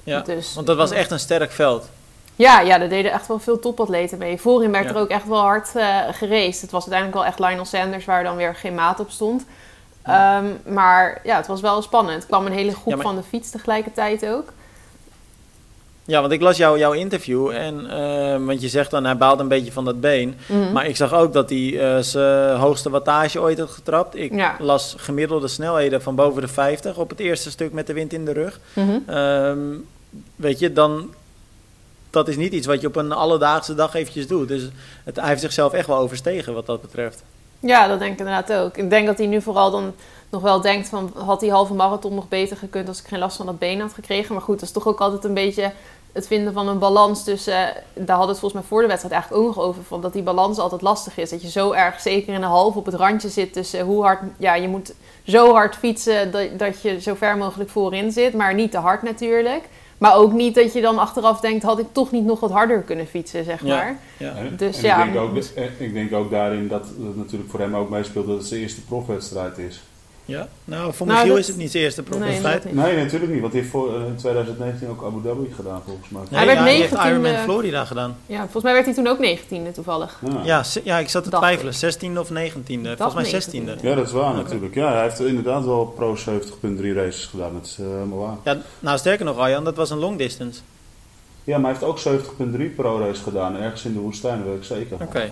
Ja, 0.03 0.19
Dus, 0.21 0.53
want 0.55 0.67
dat 0.67 0.77
was 0.77 0.91
echt 0.91 1.11
een 1.11 1.19
sterk 1.19 1.51
veld. 1.51 1.89
Ja, 2.35 2.59
ja, 2.59 2.77
daar 2.77 2.89
deden 2.89 3.11
echt 3.11 3.27
wel 3.27 3.39
veel 3.39 3.59
topatleten 3.59 4.17
mee. 4.17 4.37
Voorin 4.41 4.71
werd 4.71 4.83
Ja. 4.83 4.89
er 4.89 4.97
ook 5.01 5.09
echt 5.09 5.27
wel 5.27 5.39
hard 5.39 5.75
eh 5.75 5.97
geraced. 6.11 6.61
Het 6.61 6.71
was 6.71 6.81
uiteindelijk 6.89 7.13
wel 7.13 7.25
echt 7.25 7.39
Lionel 7.39 7.65
Sanders 7.65 8.05
waar 8.05 8.23
dan 8.23 8.35
weer 8.35 8.55
geen 8.55 8.75
maat 8.75 8.99
op 8.99 9.09
stond. 9.09 9.45
Ehm, 10.03 10.45
maar 10.65 11.21
ja, 11.23 11.35
het 11.35 11.47
was 11.47 11.61
wel 11.61 11.81
spannend. 11.81 12.21
Er 12.21 12.27
kwam 12.27 12.45
een 12.45 12.51
hele 12.51 12.75
groep 12.75 12.93
maar- 12.93 13.03
van 13.03 13.15
de 13.15 13.23
fiets 13.23 13.49
tegelijkertijd 13.49 14.25
ook. 14.25 14.53
Ja, 16.07 16.21
want 16.21 16.33
ik 16.33 16.41
las 16.41 16.57
jou, 16.57 16.77
jouw 16.77 16.91
interview 16.91 17.49
en 17.49 17.89
eh, 17.89 18.45
want 18.45 18.61
je 18.61 18.69
zegt 18.69 18.91
dan 18.91 19.05
hij 19.05 19.17
baalt 19.17 19.39
een 19.39 19.47
beetje 19.47 19.71
van 19.71 19.85
dat 19.85 20.01
been. 20.01 20.35
Mhm. 20.47 20.71
Maar 20.71 20.85
ik 20.87 20.95
zag 20.95 21.13
ook 21.13 21.33
dat 21.33 21.49
hij 21.49 21.79
eh, 21.95 22.01
zijn 22.01 22.57
hoogste 22.57 22.89
wattage 22.89 23.41
ooit 23.41 23.59
had 23.59 23.69
getrapt. 23.69 24.15
Ik 24.15 24.33
Ja. 24.35 24.55
las 24.59 24.95
gemiddelde 24.97 25.47
snelheden 25.47 26.01
van 26.01 26.15
boven 26.15 26.41
de 26.41 26.47
50 26.47 26.97
op 26.97 27.09
het 27.09 27.19
eerste 27.19 27.49
stuk 27.51 27.73
met 27.73 27.87
de 27.87 27.93
wind 27.93 28.13
in 28.13 28.25
de 28.25 28.31
rug. 28.33 28.59
Mhm. 28.73 28.97
Ehm, 29.05 29.57
weet 30.35 30.59
je, 30.59 30.73
dan 30.73 31.13
dat 32.09 32.27
is 32.27 32.35
niet 32.37 32.53
iets 32.53 32.67
wat 32.67 32.81
je 32.81 32.87
op 32.87 32.95
een 32.95 33.11
alledaagse 33.11 33.75
dag 33.75 33.93
eventjes 33.93 34.27
doet. 34.27 34.47
Dus 34.47 34.61
het, 35.03 35.15
hij 35.15 35.27
heeft 35.27 35.41
zichzelf 35.41 35.73
echt 35.73 35.87
wel 35.87 35.97
overstegen 35.97 36.53
wat 36.53 36.65
dat 36.65 36.81
betreft. 36.81 37.23
Ja, 37.59 37.87
dat 37.87 37.99
denk 37.99 38.13
ik 38.13 38.19
inderdaad 38.19 38.53
ook. 38.53 38.77
Ik 38.77 38.89
denk 38.89 39.07
dat 39.07 39.17
hij 39.17 39.27
nu 39.27 39.41
vooral 39.41 39.71
dan 39.71 39.93
nog 40.35 40.43
wel 40.43 40.61
denkt 40.61 40.89
van... 40.89 41.11
had 41.15 41.39
die 41.39 41.51
halve 41.51 41.73
marathon 41.73 42.15
nog 42.15 42.27
beter 42.27 42.57
gekund 42.57 42.87
als 42.87 42.99
ik 42.99 43.07
geen 43.07 43.19
last 43.19 43.37
van 43.37 43.45
dat 43.45 43.59
been 43.59 43.79
had 43.79 43.93
gekregen. 43.93 44.33
Maar 44.33 44.43
goed, 44.43 44.59
dat 44.59 44.67
is 44.67 44.73
toch 44.73 44.87
ook 44.87 44.99
altijd 44.99 45.23
een 45.23 45.33
beetje 45.33 45.71
het 46.11 46.27
vinden 46.27 46.53
van 46.53 46.67
een 46.67 46.79
balans 46.79 47.23
tussen... 47.23 47.73
daar 47.93 48.15
hadden 48.15 48.29
het 48.29 48.39
volgens 48.39 48.53
mij 48.53 48.63
voor 48.63 48.81
de 48.81 48.87
wedstrijd 48.87 49.13
eigenlijk 49.13 49.43
ook 49.43 49.55
nog 49.55 49.65
over... 49.65 49.83
Van 49.83 50.01
dat 50.01 50.13
die 50.13 50.23
balans 50.23 50.57
altijd 50.57 50.81
lastig 50.81 51.17
is. 51.17 51.29
Dat 51.29 51.41
je 51.41 51.49
zo 51.49 51.71
erg 51.71 51.99
zeker 51.99 52.33
in 52.33 52.41
de 52.41 52.47
halve 52.47 52.77
op 52.77 52.85
het 52.85 52.95
randje 52.95 53.29
zit 53.29 53.53
tussen 53.53 53.85
hoe 53.85 54.03
hard... 54.03 54.21
Ja, 54.37 54.55
je 54.55 54.67
moet 54.67 54.93
zo 55.23 55.53
hard 55.53 55.75
fietsen 55.75 56.31
dat, 56.31 56.59
dat 56.59 56.81
je 56.81 57.01
zo 57.01 57.13
ver 57.15 57.37
mogelijk 57.37 57.69
voorin 57.69 58.11
zit. 58.11 58.33
Maar 58.33 58.53
niet 58.53 58.71
te 58.71 58.77
hard 58.77 59.01
natuurlijk. 59.01 59.63
Maar 59.97 60.15
ook 60.15 60.31
niet 60.31 60.55
dat 60.55 60.73
je 60.73 60.81
dan 60.81 60.99
achteraf 60.99 61.39
denkt... 61.39 61.63
had 61.63 61.79
ik 61.79 61.87
toch 61.91 62.11
niet 62.11 62.25
nog 62.25 62.39
wat 62.39 62.51
harder 62.51 62.81
kunnen 62.81 63.07
fietsen, 63.07 63.43
zeg 63.43 63.61
maar. 63.61 63.97
Ja. 64.17 64.33
Dus 64.57 64.77
en 64.77 64.83
ja, 64.83 65.03
ik, 65.03 65.13
denk 65.13 65.25
ook, 65.25 65.37
eh, 65.37 65.81
ik 65.81 65.93
denk 65.93 66.13
ook 66.13 66.29
daarin 66.29 66.67
dat 66.67 66.85
het 66.87 67.15
natuurlijk 67.15 67.49
voor 67.49 67.59
hem 67.59 67.75
ook 67.75 67.89
meespeelt 67.89 68.27
dat 68.27 68.37
het 68.37 68.47
zijn 68.47 68.61
eerste 68.61 68.81
profwedstrijd 68.81 69.57
is. 69.57 69.83
Ja? 70.25 70.47
Nou, 70.65 70.93
voor 70.93 71.07
Nou, 71.07 71.17
Michiel 71.17 71.33
dat- 71.35 71.43
is 71.43 71.47
het 71.47 71.57
niet 71.57 71.71
zijn 71.71 71.83
eerste 71.83 72.03
Nee, 72.19 72.41
dat 72.41 72.63
niet. 72.63 72.73
Nee, 72.73 72.95
natuurlijk 73.03 73.31
niet, 73.31 73.41
want 73.41 73.53
hij 73.53 73.61
heeft 73.61 73.73
voor, 73.73 73.95
eh, 73.95 74.05
in 74.07 74.15
2019 74.15 74.89
ook 74.89 75.03
Abu 75.03 75.21
Dhabi 75.21 75.53
gedaan 75.55 75.81
volgens 75.85 76.09
mij. 76.09 76.21
Nee, 76.21 76.37
Hij 76.37 76.45
werd 76.45 76.57
ja, 76.59 76.65
heeft 76.65 76.91
19e. 76.91 77.09
Ironman 77.09 77.43
Florida 77.43 77.85
gedaan. 77.85 78.15
Ja, 78.25 78.39
volgens 78.41 78.63
mij 78.63 78.73
werd 78.73 78.85
hij 78.85 78.93
toen 78.95 79.07
ook 79.07 79.19
19e 79.19 79.71
toevallig. 79.71 80.21
Ja. 80.43 80.63
Ja, 80.83 80.97
ik 80.97 81.09
zat 81.09 81.23
te 81.23 81.29
twijfelen. 81.29 81.73
16e 81.73 82.19
of 82.19 82.29
19e? 82.29 82.95
Volgens 82.97 83.13
mij 83.31 83.41
16e. 83.41 83.71
19e. 83.75 83.87
Ja, 83.87 83.95
dat 83.95 84.05
is 84.05 84.11
waar 84.11 84.33
natuurlijk. 84.33 84.75
Ja, 84.75 84.91
hij 84.93 85.03
heeft 85.03 85.19
inderdaad 85.19 85.65
wel 85.65 85.85
pro 85.85 86.15
70.3 86.15 86.93
races 86.93 87.25
gedaan. 87.25 87.53
Dat 87.53 87.65
is 87.65 87.77
eh, 87.79 87.85
helemaal 87.85 88.19
waar. 88.19 88.37
Ja, 88.43 88.61
nou 88.79 88.97
sterker 88.97 89.25
nog, 89.25 89.37
Arjan, 89.37 89.63
dat 89.63 89.75
was 89.75 89.89
een 89.89 89.97
long 89.99 90.17
distance. 90.17 90.59
Ja, 91.43 91.57
maar 91.57 91.71
hij 91.71 91.79
heeft 91.79 91.91
ook 91.91 91.99
70.3 91.99 92.75
pro 92.75 92.99
race 92.99 93.23
gedaan. 93.23 93.55
Ergens 93.57 93.85
in 93.85 93.93
de 93.93 93.99
woestijn, 93.99 94.37
dat 94.37 94.47
weet 94.47 94.57
ik 94.57 94.63
zeker. 94.63 94.97
Oké. 95.01 95.31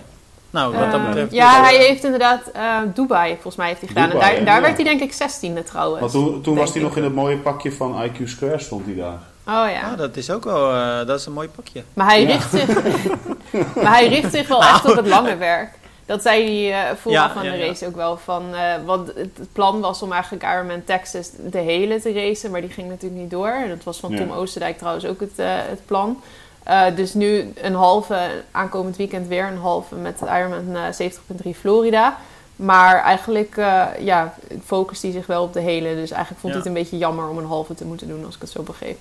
Nou, 0.54 0.72
wat 0.76 0.90
dat 0.90 1.00
Eh, 1.00 1.06
betreft. 1.06 1.32
ja, 1.32 1.62
hij 1.62 1.76
heeft 1.76 2.04
inderdaad 2.04 2.40
eh, 2.52 2.76
Dubai, 2.94 3.32
volgens 3.32 3.56
mij 3.56 3.66
heeft 3.68 3.78
hij 3.80 3.88
gedaan. 3.88 4.10
Dubai, 4.10 4.36
en 4.36 4.44
daar, 4.44 4.54
daar 4.54 4.62
werd 4.62 4.74
hij 4.74 4.84
denk 4.84 5.00
ik 5.00 5.12
16e 5.12 5.64
trouwens. 5.64 6.00
Want 6.00 6.12
toen, 6.12 6.40
toen 6.42 6.56
was 6.56 6.72
hij 6.72 6.82
nog 6.82 6.96
in 6.96 7.04
het 7.04 7.14
mooie 7.14 7.36
pakje 7.36 7.72
van 7.72 8.02
IQ 8.08 8.22
Square 8.24 8.58
stond 8.58 8.84
hij 8.86 8.94
daar. 8.94 9.18
Oh 9.48 9.70
ja. 9.72 9.90
Ah, 9.90 9.98
dat 9.98 10.16
is 10.16 10.30
ook 10.30 10.44
wel 10.44 10.72
eh, 10.74 11.06
dat 11.06 11.18
is 11.20 11.26
een 11.26 11.32
mooi 11.32 11.48
pakje. 11.48 11.82
Maar 11.94 12.06
hij, 12.06 12.20
Ja. 12.22 12.26
richt 12.26 12.50
zich, 12.50 12.66
maar 13.82 13.92
hij 13.92 14.08
richt 14.08 14.32
zich 14.32 14.48
wel 14.48 14.62
echt 14.62 14.90
op 14.90 14.96
het 14.96 15.06
lange 15.06 15.36
werk. 15.36 15.70
Dat 16.06 16.22
zei 16.22 16.68
hij 16.68 16.88
eh 16.90 16.96
vooraf 17.00 17.34
Ja, 17.34 17.38
aan 17.40 17.44
ja, 17.44 17.50
de 17.52 17.56
ja. 17.58 17.66
race 17.66 17.86
ook 17.86 17.96
wel. 17.96 18.16
Van, 18.16 18.42
eh, 18.54 18.60
want 18.84 19.06
het, 19.14 19.38
plan 19.52 19.80
was 19.80 20.02
om 20.02 20.12
eigenlijk 20.12 20.42
Ironman 20.42 20.84
Texas 20.84 21.30
de 21.50 21.58
hele 21.58 22.00
te 22.00 22.12
racen. 22.12 22.50
Maar 22.50 22.60
die 22.60 22.70
ging 22.70 22.88
natuurlijk 22.88 23.20
niet 23.22 23.30
door. 23.30 23.54
Dat 23.68 23.84
was 23.84 23.98
van 24.00 24.10
Ja. 24.10 24.16
Tom 24.18 24.30
Oosterdijk 24.30 24.78
trouwens 24.78 25.06
ook 25.06 25.20
het, 25.20 25.32
eh, 25.36 25.46
het 25.50 25.86
plan. 25.86 26.20
Eh, 26.64 26.82
dus 26.96 27.14
nu 27.14 27.52
een 27.62 27.74
halve, 27.74 28.30
aankomend 28.50 28.96
weekend 28.96 29.28
weer 29.28 29.44
een 29.46 29.58
halve 29.58 29.94
met 29.94 30.20
Ironman 30.20 30.76
eh 30.76 31.10
70.3 31.44 31.50
Florida. 31.60 32.16
Maar 32.56 33.02
eigenlijk 33.02 33.56
uh, 33.56 33.86
ja, 34.00 34.34
focust 34.64 35.02
hij 35.02 35.10
zich 35.10 35.26
wel 35.26 35.42
op 35.42 35.52
de 35.52 35.60
hele. 35.60 35.94
Dus 35.94 36.10
eigenlijk 36.10 36.40
vond 36.40 36.42
Ja. 36.42 36.48
hij 36.48 36.58
het 36.58 36.66
een 36.66 36.72
beetje 36.82 36.98
jammer 36.98 37.28
om 37.28 37.38
een 37.38 37.46
halve 37.46 37.74
te 37.74 37.84
moeten 37.84 38.08
doen, 38.08 38.24
als 38.24 38.34
ik 38.34 38.40
het 38.40 38.50
zo 38.50 38.62
begreep. 38.62 38.98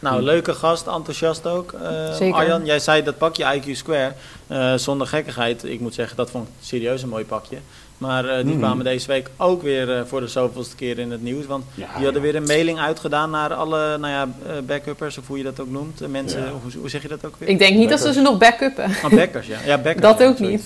Nou, 0.00 0.18
Hm. 0.18 0.24
leuke 0.24 0.54
gast, 0.54 0.86
enthousiast 0.86 1.46
ook. 1.46 1.72
Eh, 1.72 2.14
Zeker. 2.14 2.34
Arjan, 2.34 2.64
jij 2.64 2.78
zei 2.78 3.02
dat 3.02 3.18
pakje 3.18 3.44
IQ 3.54 3.70
Square. 3.76 4.12
eh, 4.46 4.74
zonder 4.74 5.06
gekkigheid, 5.06 5.64
ik 5.64 5.80
moet 5.80 5.94
zeggen, 5.94 6.16
dat 6.16 6.30
vond 6.30 6.48
ik 6.48 6.54
serieus 6.60 7.02
een 7.02 7.08
mooi 7.08 7.24
pakje. 7.24 7.56
Maar 7.98 8.24
eh, 8.28 8.36
die 8.36 8.44
Mhm. 8.44 8.58
kwamen 8.58 8.84
deze 8.84 9.06
week 9.06 9.30
ook 9.36 9.62
weer 9.62 9.96
eh, 9.96 10.00
voor 10.06 10.20
de 10.20 10.28
zoveelste 10.28 10.76
keer 10.76 10.98
in 10.98 11.10
het 11.10 11.22
nieuws. 11.22 11.46
Want 11.46 11.64
Ja, 11.74 11.86
die 11.96 12.04
hadden 12.04 12.22
weer 12.22 12.36
een 12.36 12.46
mailing 12.46 12.78
uitgedaan 12.80 13.30
naar 13.30 13.54
alle 13.54 13.98
nou 13.98 14.12
ja, 14.12 14.28
backuppers, 14.66 15.18
of 15.18 15.26
hoe 15.26 15.36
je 15.38 15.42
dat 15.44 15.60
ook 15.60 15.70
noemt. 15.70 16.08
Mensen, 16.08 16.40
Ja. 16.40 16.50
hoe, 16.62 16.72
hoe 16.80 16.88
zeg 16.88 17.02
je 17.02 17.08
dat 17.08 17.24
ook 17.24 17.34
weer? 17.38 17.48
Ik 17.48 17.58
denk 17.58 17.76
niet 17.76 17.88
dat 17.88 18.00
ze 18.00 18.12
ze 18.12 18.20
nog 18.20 18.38
backuppen. 18.38 18.84
Ah, 19.02 19.10
backers, 19.14 19.46
ja. 19.46 19.58
ja 19.64 19.76
backers, 19.78 20.00
Dat 20.02 20.18
ja, 20.18 20.26
ook 20.26 20.36
sorry. 20.36 20.52
niet. 20.52 20.64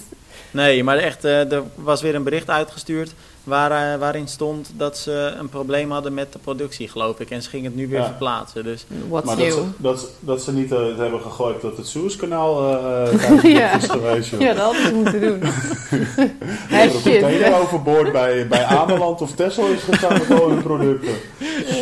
Nee, 0.55 0.85
maar 0.85 0.97
echt, 0.99 1.25
eh, 1.25 1.53
er 1.53 1.63
was 1.75 2.03
weer 2.03 2.15
een 2.15 2.23
bericht 2.23 2.51
uitgestuurd 2.51 3.13
waar, 3.45 3.71
eh, 3.93 3.99
waarin 3.99 4.29
stond 4.29 4.71
dat 4.77 4.99
ze 4.99 5.35
een 5.39 5.49
probleem 5.49 5.91
hadden 5.91 6.15
met 6.15 6.33
de 6.33 6.39
productie, 6.39 6.89
geloof 6.89 7.21
ik. 7.21 7.31
En 7.31 7.43
ze 7.43 7.49
gingen 7.49 7.65
het 7.65 7.75
nu 7.75 7.89
weer 7.89 7.99
Ja. 7.99 8.05
verplaatsen. 8.05 8.65
Dus 8.65 8.87
What's 9.09 9.27
Maar 9.27 9.37
dat 9.37 9.45
new? 9.47 9.55
ze, 9.55 9.63
dat, 9.77 10.01
ze- 10.01 10.07
dat 10.21 10.43
ze 10.43 10.53
niet 10.53 10.71
het 10.71 10.97
hebben 10.99 11.21
gegooid 11.21 11.61
dat 11.61 11.77
het 11.77 11.87
Suezkanaal 11.87 12.77
eh 12.77 13.41
de 13.43 13.49
Ja. 13.49 13.77
is 13.77 13.89
geweest. 13.89 14.31
joh. 14.31 14.41
Ja, 14.41 14.53
dat 14.55 14.63
hadden 14.65 14.83
ze 14.87 14.95
moeten 14.95 15.21
doen. 15.21 15.43
Een 16.81 16.91
container 16.91 17.55
overboord 17.61 18.13
bij, 18.13 18.47
bij 18.49 18.65
Ameland 18.65 19.21
of 19.21 19.33
Tesla 19.33 19.65
is 19.67 19.83
gegaan 19.83 20.13
met 20.13 20.41
al 20.41 20.49
hun 20.51 20.63
producten. 20.63 21.13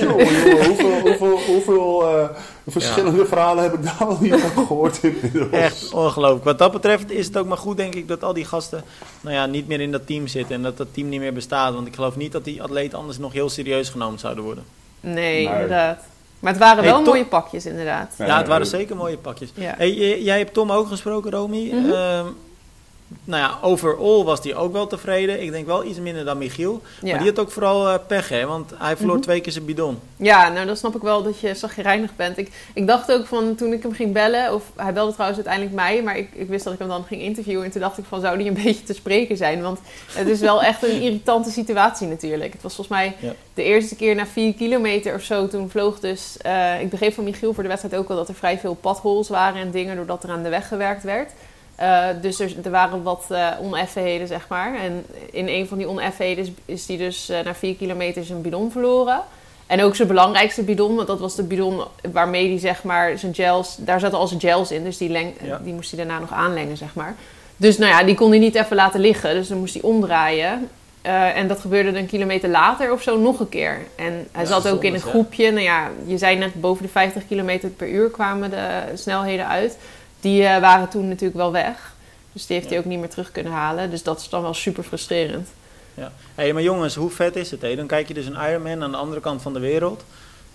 Jongen, 0.00 0.64
hoeveel, 0.66 1.00
hoeveel, 1.00 1.38
hoeveel 1.46 2.04
verschillende 2.66 3.26
verhalen 3.26 3.62
heb 3.62 3.72
ik 3.74 3.82
daar 3.82 3.96
al 3.98 4.16
niet 4.20 4.34
van 4.40 4.66
gehoord 4.66 5.02
inmiddels. 5.02 5.50
echt 5.66 5.92
ongelooflijk. 5.92 6.44
Wat 6.44 6.58
dat 6.58 6.72
betreft 6.72 7.10
is 7.10 7.26
het 7.26 7.36
ook 7.36 7.46
maar 7.46 7.56
goed, 7.58 7.76
denk 7.76 7.94
ik, 7.94 8.08
dat 8.08 8.24
al 8.24 8.32
die 8.32 8.44
gasten 8.44 8.84
nou 9.20 9.34
ja, 9.34 9.46
niet 9.46 9.68
meer 9.68 9.80
in 9.80 9.92
dat 9.92 10.06
team 10.06 10.26
zitten. 10.26 10.54
En 10.54 10.62
dat 10.62 10.76
dat 10.76 10.86
team 10.92 11.08
niet 11.08 11.20
meer 11.20 11.32
bestaat. 11.32 11.74
Want 11.74 11.86
ik 11.86 11.94
geloof 11.94 12.16
niet 12.16 12.32
dat 12.32 12.44
die 12.44 12.62
atleten 12.62 12.98
anders 12.98 13.18
nog 13.18 13.32
heel 13.32 13.48
serieus 13.48 13.88
genomen 13.88 14.18
zouden 14.18 14.44
worden. 14.44 14.64
Nee, 15.00 15.14
Nee. 15.14 15.52
inderdaad. 15.52 15.98
Maar 16.40 16.52
het 16.52 16.60
waren 16.60 16.82
Hey, 16.82 16.92
wel 16.92 17.02
Tom- 17.02 17.12
mooie 17.12 17.24
pakjes, 17.26 17.66
inderdaad. 17.66 18.14
Ja, 18.18 18.38
het 18.38 18.46
waren 18.48 18.66
zeker 18.66 18.96
mooie 18.96 19.16
pakjes. 19.16 19.50
Ja. 19.54 19.74
Hey, 19.76 20.20
jij 20.22 20.38
hebt 20.38 20.54
Tom 20.54 20.70
ook 20.72 20.86
gesproken, 20.88 21.30
Romy. 21.30 21.70
Ehm, 21.92 22.26
nou 23.24 23.42
ja, 23.42 23.58
overall 23.62 24.24
was 24.24 24.42
hij 24.42 24.54
ook 24.56 24.72
wel 24.72 24.86
tevreden. 24.86 25.42
Ik 25.42 25.50
denk 25.50 25.66
wel 25.66 25.84
iets 25.84 25.98
minder 25.98 26.24
dan 26.24 26.38
Michiel. 26.38 26.82
Ja. 27.02 27.08
Maar 27.10 27.18
die 27.18 27.28
had 27.28 27.38
ook 27.38 27.50
vooral 27.50 27.88
eh, 27.88 27.94
pech, 28.06 28.28
hè? 28.28 28.46
Want 28.46 28.70
hij 28.76 28.96
verloor 28.96 29.14
Mhm. 29.14 29.24
twee 29.24 29.40
keer 29.40 29.52
zijn 29.52 29.64
bidon. 29.64 29.98
ja, 30.16 30.48
nou 30.48 30.66
dan 30.66 30.76
snap 30.76 30.94
ik 30.96 31.02
wel 31.02 31.22
dat 31.22 31.40
je 31.40 31.54
zagrijnig 31.54 32.16
bent. 32.16 32.38
Ik, 32.38 32.50
ik 32.74 32.86
dacht 32.86 33.12
ook 33.12 33.26
van 33.26 33.54
toen 33.54 33.72
ik 33.72 33.82
hem 33.82 33.92
ging 33.92 34.12
bellen, 34.12 34.54
of 34.54 34.62
hij 34.76 34.92
belde 34.92 35.12
trouwens 35.12 35.38
uiteindelijk 35.40 35.74
mij, 35.76 36.02
maar 36.02 36.16
ik, 36.16 36.28
ik 36.32 36.48
wist 36.48 36.64
dat 36.64 36.72
ik 36.72 36.78
hem 36.78 36.88
dan 36.88 37.04
ging 37.04 37.22
interviewen. 37.22 37.64
En 37.64 37.70
toen 37.70 37.80
dacht 37.80 37.98
ik 37.98 38.04
van 38.08 38.20
zou 38.20 38.38
die 38.38 38.48
een 38.48 38.60
beetje 38.64 38.82
te 38.84 38.94
spreken 38.94 39.36
zijn? 39.36 39.62
Want 39.62 39.78
het 40.12 40.28
is 40.28 40.40
wel 40.40 40.62
echt 40.62 40.82
een 40.82 41.00
irritante 41.02 41.50
situatie 41.50 42.06
natuurlijk. 42.06 42.52
Het 42.52 42.62
was 42.62 42.74
volgens 42.74 42.96
mij 42.96 43.16
Ja. 43.20 43.32
de 43.54 43.62
eerste 43.62 43.96
keer 43.96 44.14
na 44.14 44.26
vier 44.26 44.54
kilometer 44.54 45.14
of 45.14 45.22
zo. 45.22 45.48
Toen 45.48 45.70
vloog 45.70 46.00
dus, 46.00 46.36
eh, 46.40 46.80
ik 46.80 46.90
begreep 46.90 47.14
van 47.14 47.24
Michiel 47.24 47.54
voor 47.54 47.62
de 47.62 47.68
wedstrijd 47.68 47.96
ook 47.96 48.08
wel 48.08 48.16
dat 48.16 48.28
er 48.28 48.34
vrij 48.34 48.58
veel 48.58 48.74
padholes 48.74 49.28
waren 49.28 49.60
en 49.60 49.70
dingen 49.70 49.96
doordat 49.96 50.22
er 50.24 50.30
aan 50.30 50.42
de 50.42 50.48
weg 50.48 50.68
gewerkt 50.68 51.02
werd. 51.02 51.30
Eh, 51.82 52.06
dus 52.20 52.40
er, 52.40 52.52
er 52.64 52.70
waren 52.70 53.02
wat 53.02 53.24
eh, 53.28 53.48
oneffenheden, 53.60 54.26
zeg 54.26 54.48
maar. 54.48 54.74
En 54.74 55.06
in 55.30 55.48
een 55.48 55.66
van 55.68 55.78
die 55.78 55.88
oneffenheden 55.88 56.56
is, 56.64 56.86
hij 56.88 56.96
dus 56.96 57.28
eh, 57.28 57.44
na 57.44 57.54
vier 57.54 57.74
kilometer 57.74 58.24
zijn 58.24 58.42
bidon 58.42 58.70
verloren. 58.70 59.20
En 59.66 59.82
ook 59.82 59.96
zijn 59.96 60.08
belangrijkste 60.08 60.62
bidon, 60.62 60.94
want 60.94 61.06
dat 61.06 61.20
was 61.20 61.34
de 61.36 61.42
bidon 61.42 61.82
waarmee 62.12 62.48
hij 62.48 62.58
zeg 62.58 62.82
maar 62.82 63.18
zijn 63.18 63.34
gels... 63.34 63.76
Daar 63.78 64.00
zaten 64.00 64.18
al 64.18 64.26
zijn 64.26 64.40
gels 64.40 64.70
in, 64.70 64.84
dus 64.84 64.96
die, 64.96 65.08
leng, 65.08 65.32
Ja. 65.42 65.60
die 65.64 65.72
moest 65.74 65.90
hij 65.90 66.04
daarna 66.04 66.20
nog 66.20 66.32
aanlengen, 66.32 66.76
zeg 66.76 66.94
maar. 66.94 67.14
Dus 67.56 67.78
nou 67.78 67.90
ja, 67.90 68.02
die 68.04 68.14
kon 68.14 68.30
hij 68.30 68.38
niet 68.38 68.54
even 68.54 68.76
laten 68.76 69.00
liggen, 69.00 69.34
dus 69.34 69.48
dan 69.48 69.58
moest 69.58 69.74
hij 69.74 69.82
omdraaien. 69.82 70.68
En 71.34 71.48
dat 71.48 71.60
gebeurde 71.60 71.92
dan 71.92 72.00
een 72.00 72.06
kilometer 72.06 72.48
later 72.48 72.92
of 72.92 73.02
zo 73.02 73.18
nog 73.18 73.40
een 73.40 73.48
keer. 73.48 73.78
En 73.96 74.28
hij 74.32 74.42
Ja, 74.42 74.48
zat 74.48 74.68
ook 74.68 74.84
in 74.84 74.94
een 74.94 75.00
hè? 75.00 75.08
groepje. 75.08 75.50
Nou 75.50 75.62
ja, 75.62 75.90
je 76.06 76.18
zei 76.18 76.36
net 76.36 76.60
boven 76.60 76.82
de 76.82 76.88
50 76.88 77.22
kilometer 77.28 77.68
per 77.68 77.88
uur 77.88 78.10
kwamen 78.10 78.50
de 78.50 78.80
snelheden 78.94 79.48
uit. 79.48 79.76
Die 80.22 80.44
eh, 80.44 80.60
waren 80.60 80.88
toen 80.88 81.08
natuurlijk 81.08 81.38
wel 81.38 81.52
weg. 81.52 81.94
Dus 82.32 82.46
die 82.46 82.56
heeft 82.56 82.68
Ja. 82.68 82.74
hij 82.74 82.84
ook 82.84 82.90
niet 82.90 82.98
meer 83.00 83.08
terug 83.08 83.32
kunnen 83.32 83.52
halen. 83.52 83.90
Dus 83.90 84.02
dat 84.02 84.20
is 84.20 84.28
dan 84.28 84.42
wel 84.42 84.54
super 84.54 84.82
frustrerend. 84.82 85.48
Hé, 85.94 86.04
hey, 86.34 86.52
maar 86.52 86.62
jongens, 86.62 86.94
hoe 86.94 87.10
vet 87.10 87.36
is 87.36 87.50
het? 87.50 87.62
Hè? 87.62 87.76
Dan 87.76 87.86
kijk 87.86 88.08
je 88.08 88.14
dus 88.14 88.26
een 88.26 88.36
Ironman 88.50 88.82
aan 88.82 88.90
de 88.90 88.96
andere 88.96 89.20
kant 89.20 89.42
van 89.42 89.52
de 89.52 89.60
wereld. 89.60 90.04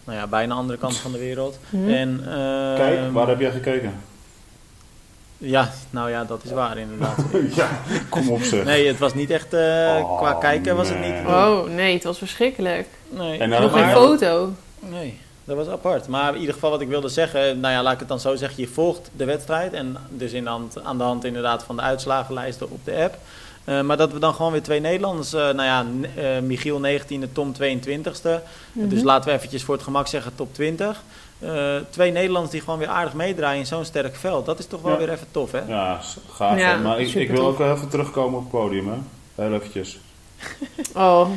Nou 0.03 0.17
ja, 0.17 0.27
bijna 0.27 0.53
de 0.53 0.59
andere 0.59 0.79
kant 0.79 0.97
van 0.97 1.11
de 1.11 1.17
wereld. 1.17 1.57
Mhm. 1.69 1.89
En, 1.89 2.19
ehm, 2.25 2.75
Kijk, 2.75 3.11
waar 3.11 3.27
heb 3.27 3.39
jij 3.39 3.51
gekeken? 3.51 3.93
Ja, 5.37 5.71
nou 5.89 6.09
ja, 6.09 6.23
dat 6.23 6.43
is 6.43 6.51
waar 6.51 6.77
inderdaad. 6.77 7.17
ja, 7.55 7.69
kom 8.09 8.29
op 8.29 8.41
zeg. 8.41 8.63
Nee, 8.63 8.87
het 8.87 8.97
was 8.97 9.13
niet 9.13 9.29
echt, 9.29 9.53
eh, 9.53 9.95
Oh, 9.99 10.17
qua 10.17 10.33
kijken 10.33 10.75
was 10.75 10.89
het 10.89 10.99
niet. 10.99 11.25
Oh 11.27 11.63
nee, 11.69 11.93
het 11.93 12.03
was 12.03 12.17
verschrikkelijk. 12.17 12.87
Nee, 13.09 13.39
En 13.39 13.49
Nog 13.49 13.71
geen 13.71 13.89
foto. 13.91 14.51
nee. 14.79 15.19
Dat 15.47 15.57
was 15.57 15.67
apart. 15.67 16.07
Maar 16.07 16.33
in 16.33 16.39
ieder 16.39 16.53
geval 16.53 16.69
wat 16.69 16.81
ik 16.81 16.87
wilde 16.87 17.09
zeggen, 17.09 17.59
nou 17.59 17.73
ja, 17.73 17.83
laat 17.83 17.93
ik 17.93 17.99
het 17.99 18.07
dan 18.07 18.19
zo 18.19 18.35
zeggen. 18.35 18.63
Je 18.63 18.69
volgt 18.69 19.09
de 19.15 19.25
wedstrijd 19.25 19.73
en 19.73 19.97
dus 20.09 20.31
in 20.31 20.43
de 20.43 20.49
hand, 20.49 20.83
aan 20.83 20.97
de 20.97 21.03
hand 21.03 21.23
inderdaad 21.23 21.63
van 21.63 21.75
de 21.75 21.81
uitslagenlijsten 21.81 22.71
op 22.71 22.85
de 22.85 22.95
app. 22.95 23.17
Uh, 23.65 23.81
maar 23.81 23.97
dat 23.97 24.11
we 24.11 24.19
dan 24.19 24.33
gewoon 24.33 24.51
weer 24.51 24.63
twee 24.63 24.79
Nederlanders, 24.79 25.33
uh, 25.33 25.39
nou 25.39 25.63
ja, 25.63 25.85
uh, 26.17 26.39
Michiel 26.41 26.81
19e, 26.81 27.31
Tom 27.31 27.53
22e. 27.53 27.61
Mm 28.23 28.41
-hmm. 28.71 28.89
Dus 28.89 29.03
laten 29.03 29.29
we 29.29 29.35
eventjes 29.35 29.63
voor 29.63 29.75
het 29.75 29.83
gemak 29.83 30.07
zeggen 30.07 30.35
top 30.35 30.53
20. 30.53 31.01
twee 31.89 32.11
Nederlanders 32.11 32.51
die 32.51 32.61
gewoon 32.61 32.79
weer 32.79 32.87
aardig 32.87 33.13
meedraaien 33.13 33.59
in 33.59 33.65
zo'n 33.65 33.85
sterk 33.85 34.15
veld. 34.15 34.45
Dat 34.45 34.59
is 34.59 34.65
toch 34.65 34.81
wel 34.81 34.91
Ja. 34.91 34.97
weer 34.97 35.09
even 35.09 35.27
tof, 35.31 35.51
hè? 35.51 35.61
Ja, 35.67 35.99
gaaf. 36.31 36.59
Ja, 36.59 36.69
hè. 36.69 36.77
maar 36.77 36.99
ik, 36.99 37.27
wil 37.27 37.35
tof. 37.35 37.45
ook 37.47 37.57
wel 37.57 37.75
even 37.75 37.89
terugkomen 37.89 38.37
op 38.37 38.41
het 38.41 38.51
podium, 38.51 38.87
hè. 38.87 38.97
Heel 39.43 39.53
eventjes. 39.53 39.97
Oh, 40.95 41.29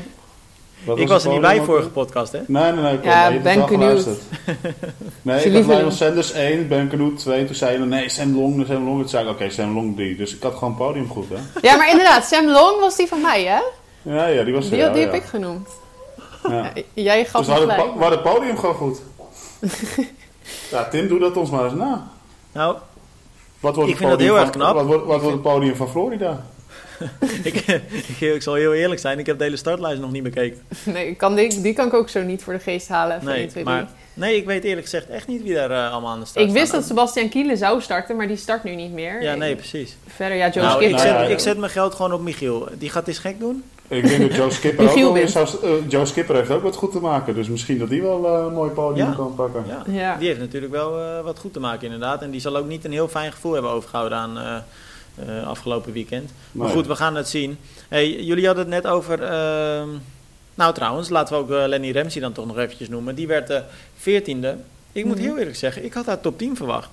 Wat 0.85 0.99
ik 0.99 1.09
was 1.09 1.25
er 1.25 1.31
niet 1.31 1.41
bij 1.41 1.63
vorige 1.63 1.89
podcast, 1.89 2.33
hè? 2.33 2.39
Nee, 2.47 2.73
nee, 2.73 2.83
nee. 2.83 2.95
Ik 2.95 3.05
Ja, 3.05 3.33
Ben 3.43 3.69
geluisterd. 3.69 4.21
Nee, 5.23 5.45
ik 5.45 5.53
had. 5.55 5.67
Lionel 5.67 5.91
Sanders 5.91 6.33
1, 6.33 6.69
Ben 6.69 6.89
Knoet 6.89 7.19
2. 7.19 7.45
Toen 7.45 7.55
zei 7.55 7.73
je, 7.79 7.85
nee, 7.85 8.09
Sam 8.09 8.37
Long, 8.37 8.67
Sam 8.67 8.85
Long. 8.85 9.01
Toen 9.01 9.09
zei 9.09 9.25
ik, 9.25 9.31
oké, 9.31 9.51
Sam 9.51 9.75
Long 9.75 9.97
3. 9.97 10.17
Dus 10.17 10.35
ik 10.35 10.43
had 10.43 10.53
gewoon 10.55 10.69
het 10.69 10.79
podium 10.79 11.09
goed, 11.09 11.27
hè. 11.29 11.37
ja, 11.69 11.77
maar 11.77 11.91
inderdaad, 11.91 12.25
Sam 12.25 12.47
Long 12.49 12.81
was 12.81 12.97
die 12.97 13.07
van 13.07 13.21
mij, 13.21 13.45
hè? 13.45 13.61
Ja, 14.15 14.27
ja, 14.27 14.43
die 14.45 14.55
was 14.55 14.69
Die, 14.69 14.79
ja, 14.79 14.89
die 14.89 15.01
ja. 15.01 15.07
heb 15.07 15.15
ik 15.23 15.29
genoemd. 15.29 15.69
Ja. 16.49 16.73
Jij 16.95 17.25
gaf 17.25 17.47
Dus 17.47 17.55
we 17.59 17.67
hadden, 17.99 18.11
het 18.11 18.23
podium 18.23 18.59
gewoon 18.59 18.75
goed. 18.75 19.01
ja, 20.71 20.85
Tim, 20.89 21.09
doe 21.09 21.19
dat 21.19 21.37
ons 21.37 21.51
maar 21.51 21.65
eens 21.65 21.75
na. 21.75 22.11
Nou, 22.53 22.77
Wat 23.61 23.75
wordt 23.77 23.91
Ik 23.91 23.99
het 23.99 24.07
vind 24.07 24.11
dat 24.11 24.21
heel 24.21 24.35
van- 24.37 24.41
erg 24.45 24.51
knap. 24.51 24.75
Wat, 24.75 24.87
wordt- 24.87 25.07
wat 25.07 25.21
wordt 25.21 25.33
het 25.35 25.43
podium 25.43 25.77
van 25.77 25.89
Florida? 25.89 26.45
ik, 27.43 27.55
ik, 28.09 28.21
ik 28.21 28.43
zal 28.43 28.55
heel 28.55 28.75
eerlijk 28.75 29.01
zijn, 29.01 29.19
ik 29.19 29.27
heb 29.27 29.39
de 29.39 29.45
hele 29.45 29.57
startlijst 29.57 30.01
nog 30.01 30.13
niet 30.13 30.23
bekeken. 30.23 30.61
Nee, 30.85 31.09
ik 31.09 31.19
kan 31.19 31.35
die, 31.35 31.61
die 31.61 31.73
kan 31.73 31.87
ik 31.87 31.95
ook 31.95 32.09
zo 32.09 32.23
niet 32.23 32.43
voor 32.43 32.53
de 32.53 32.59
geest 32.59 32.89
halen. 32.89 33.19
Van 33.23 33.29
1, 33.29 33.39
Nee, 33.39 33.47
2, 33.47 33.65
maar, 33.65 33.89
nee, 34.15 34.37
ik 34.37 34.47
weet 34.47 34.65
eerlijk 34.65 34.83
gezegd 34.85 35.09
echt 35.09 35.27
niet 35.27 35.43
wie 35.43 35.55
daar 35.55 35.71
eh, 35.71 35.93
allemaal 35.93 36.11
aan 36.13 36.21
de 36.21 36.27
start 36.27 36.47
ik 36.47 36.53
wist 36.53 36.67
staan. 36.67 36.79
dat 36.79 36.89
Sebastian 36.89 37.29
Kiele 37.29 37.57
zou 37.57 37.81
starten, 37.81 38.17
maar 38.17 38.27
die 38.29 38.37
start 38.37 38.65
nu 38.65 38.75
niet 38.75 38.93
meer. 38.93 39.23
Ja, 39.23 39.35
nee, 39.35 39.57
precies. 39.57 39.97
Verder, 40.07 40.37
ja, 40.37 40.49
Joe 40.51 40.63
Nou, 40.65 40.75
Skip. 40.77 40.91
ik, 40.91 40.97
nou 40.97 41.07
zet, 41.09 41.17
ja, 41.17 41.23
ik 41.23 41.39
zet 41.39 41.59
mijn 41.59 41.73
geld 41.73 41.95
gewoon 41.95 42.13
op 42.13 42.21
Michiel. 42.21 42.69
Die 42.79 42.91
gaat 42.91 43.09
eens 43.09 43.19
gek 43.19 43.39
doen. 43.39 43.65
Ik 43.89 44.09
denk 44.09 44.21
dat 44.29 44.35
Joe 44.37 44.51
Skipper 44.61 44.89
ook 44.89 44.95
wel 44.95 45.13
weer 45.13 45.29
zou... 45.29 45.49
eh, 45.63 45.71
Joe 45.89 46.07
Skipper 46.07 46.35
heeft 46.37 46.51
ook 46.51 46.63
wat 46.63 46.77
goed 46.77 46.93
te 46.93 47.01
maken. 47.01 47.35
Dus 47.35 47.49
misschien 47.49 47.79
dat 47.79 47.89
die 47.89 48.03
wel 48.03 48.27
eh, 48.27 48.45
een 48.47 48.53
mooi 48.55 48.71
podium 48.71 49.07
Ja. 49.07 49.13
kan 49.17 49.35
pakken. 49.35 49.65
Ja. 49.67 49.83
Ja. 49.93 50.17
Die 50.17 50.29
heeft 50.29 50.41
natuurlijk 50.41 50.73
wel 50.73 51.01
eh, 51.01 51.21
wat 51.25 51.39
goed 51.39 51.53
te 51.53 51.61
maken 51.61 51.85
inderdaad. 51.85 52.23
En 52.23 52.31
die 52.31 52.41
zal 52.41 52.57
ook 52.57 52.67
niet 52.67 52.85
een 52.85 52.93
heel 52.93 53.09
fijn 53.09 53.33
gevoel 53.33 53.53
hebben 53.53 53.71
overgehouden 53.71 54.19
aan 54.19 54.63
eh, 55.27 55.39
eh, 55.39 55.47
afgelopen 55.47 55.93
weekend. 55.93 56.31
Maar 56.53 56.69
goed, 56.69 56.87
we 56.87 56.97
gaan 56.97 57.15
het 57.15 57.29
zien. 57.29 57.59
Hey, 57.89 58.11
jullie 58.23 58.47
hadden 58.47 58.65
het 58.73 58.83
net 58.83 58.93
over... 58.93 59.23
ehm, 59.23 59.89
nou 60.55 60.75
trouwens, 60.75 61.09
laten 61.09 61.35
we 61.37 61.41
ook 61.43 61.51
eh, 61.51 61.67
Lenny 61.69 61.93
Ramsey 61.93 62.21
dan 62.21 62.33
toch 62.33 62.47
nog 62.47 62.59
eventjes 62.59 62.89
noemen. 62.89 63.15
Die 63.15 63.27
werd 63.27 63.47
de 63.47 63.63
veertiende. 63.99 64.57
Ik 64.93 65.05
moet 65.05 65.17
Mhm. 65.17 65.25
heel 65.25 65.39
eerlijk 65.39 65.57
zeggen, 65.57 65.85
ik 65.85 65.93
had 65.93 66.07
haar 66.07 66.21
top 66.21 66.39
10 66.39 66.57
verwacht. 66.57 66.89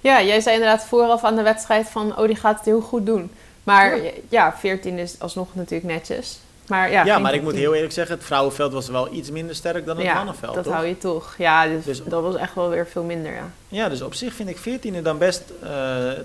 Ja, 0.00 0.22
jij 0.22 0.40
zei 0.40 0.54
inderdaad 0.56 0.84
vooraf 0.84 1.24
aan 1.24 1.36
de 1.36 1.42
wedstrijd 1.42 1.88
van, 1.88 2.18
oh, 2.18 2.26
die 2.26 2.36
gaat 2.36 2.56
het 2.56 2.64
heel 2.64 2.80
goed 2.80 3.06
doen. 3.06 3.30
Maar 3.64 4.02
Ja. 4.04 4.10
ja, 4.28 4.54
14 4.58 4.98
is 4.98 5.14
alsnog 5.18 5.48
natuurlijk 5.54 5.92
netjes. 5.92 6.38
Maar 6.70 6.90
ja, 6.90 7.18
maar 7.18 7.34
ik 7.34 7.42
moet 7.42 7.52
10. 7.52 7.60
heel 7.60 7.74
eerlijk 7.74 7.92
zeggen, 7.92 8.14
het 8.16 8.24
vrouwenveld 8.24 8.72
was 8.72 8.88
wel 8.88 9.12
iets 9.12 9.30
minder 9.30 9.54
sterk 9.54 9.86
dan 9.86 9.96
het 9.96 10.06
ja, 10.06 10.14
mannenveld. 10.14 10.54
dat 10.54 10.64
toch? 10.64 10.72
hou 10.72 10.86
je 10.86 10.98
toch. 10.98 11.34
Ja, 11.38 11.66
dus, 11.66 11.84
Dus- 11.84 12.02
dat 12.04 12.22
was 12.22 12.34
echt 12.36 12.54
wel 12.54 12.68
weer 12.68 12.86
veel 12.86 13.02
minder, 13.02 13.32
ja. 13.32 13.50
Ja, 13.68 13.88
dus 13.88 14.02
op 14.02 14.14
zich 14.14 14.34
vind 14.34 14.48
ik 14.48 14.56
14e 14.58 15.02
dan 15.02 15.18
best 15.18 15.42
eh, 15.62 15.70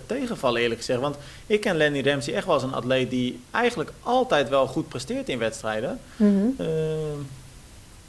tegenvallen 0.05 0.61
eerlijk 0.61 0.79
gezegd. 0.79 0.99
Want 0.99 1.15
ik 1.47 1.61
ken 1.61 1.75
Lenny 1.77 2.01
Ramsey 2.09 2.33
echt 2.33 2.45
wel 2.45 2.53
als 2.53 2.63
een 2.63 2.73
atleet 2.73 3.09
die 3.09 3.41
eigenlijk 3.51 3.91
altijd 4.03 4.49
wel 4.49 4.67
goed 4.67 4.87
presteert 4.87 5.29
in 5.29 5.39
wedstrijden. 5.39 5.99
Mhm. 6.15 6.45
Eh, 6.57 6.65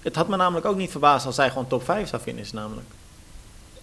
het 0.03 0.17
had 0.17 0.29
me 0.29 0.37
namelijk 0.37 0.67
ook 0.67 0.77
niet 0.77 0.91
verbaasd 0.91 1.27
als 1.27 1.35
zij 1.35 1.49
gewoon 1.49 1.67
top 1.67 1.85
5 1.85 2.09
zou 2.09 2.23
finishen 2.23 2.57
namelijk. 2.57 2.87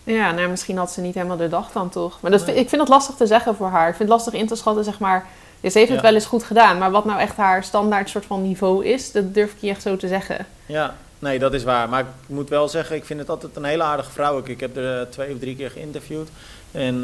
Ja, 0.04 0.32
nou, 0.32 0.50
misschien 0.50 0.78
had 0.78 0.92
ze 0.92 1.02
niet 1.02 1.14
helemaal 1.14 1.38
de 1.38 1.48
dag 1.50 1.72
dan 1.72 1.90
toch. 1.90 2.18
Maar 2.22 2.32
dat, 2.32 2.46
Nee. 2.46 2.56
ik 2.56 2.70
vind 2.70 2.82
het 2.82 2.90
lastig 2.90 3.16
te 3.16 3.28
zeggen 3.28 3.56
voor 3.56 3.68
haar. 3.70 3.88
Ik 3.90 3.96
vind 3.96 4.10
het 4.10 4.18
lastig 4.18 4.34
in 4.34 4.48
te 4.48 4.56
schatten, 4.56 4.84
zeg 4.84 5.00
maar. 5.00 5.26
Ja, 5.64 5.70
ze 5.70 5.78
heeft 5.78 5.90
het 5.92 6.00
Ja. 6.02 6.06
wel 6.06 6.14
eens 6.16 6.26
goed 6.26 6.44
gedaan. 6.44 6.78
Maar 6.78 6.92
wat 6.92 7.06
nou 7.06 7.20
echt 7.20 7.36
haar 7.36 7.64
standaard 7.64 8.10
soort 8.10 8.26
van 8.26 8.42
niveau 8.42 8.86
is, 8.86 9.12
dat 9.12 9.34
durf 9.34 9.52
ik 9.52 9.62
niet 9.62 9.72
echt 9.72 9.82
zo 9.82 9.98
te 9.98 10.08
zeggen. 10.08 10.46
Ja, 10.66 10.96
nee, 11.20 11.40
dat 11.40 11.54
is 11.54 11.64
waar. 11.64 11.90
Maar 11.90 12.00
ik 12.02 12.08
moet 12.26 12.50
wel 12.50 12.68
zeggen, 12.68 12.96
ik 12.96 13.06
vind 13.06 13.20
het 13.20 13.30
altijd 13.30 13.56
een 13.56 13.64
hele 13.64 13.84
aardige 13.84 14.12
vrouw. 14.12 14.38
Ik, 14.38 14.48
ik 14.48 14.60
heb 14.60 14.78
er 14.78 15.00
eh, 15.00 15.06
twee 15.08 15.34
of 15.34 15.40
drie 15.40 15.56
keer 15.56 15.72
geïnterviewd. 15.72 16.30
En 16.72 16.96
eh, 16.96 17.02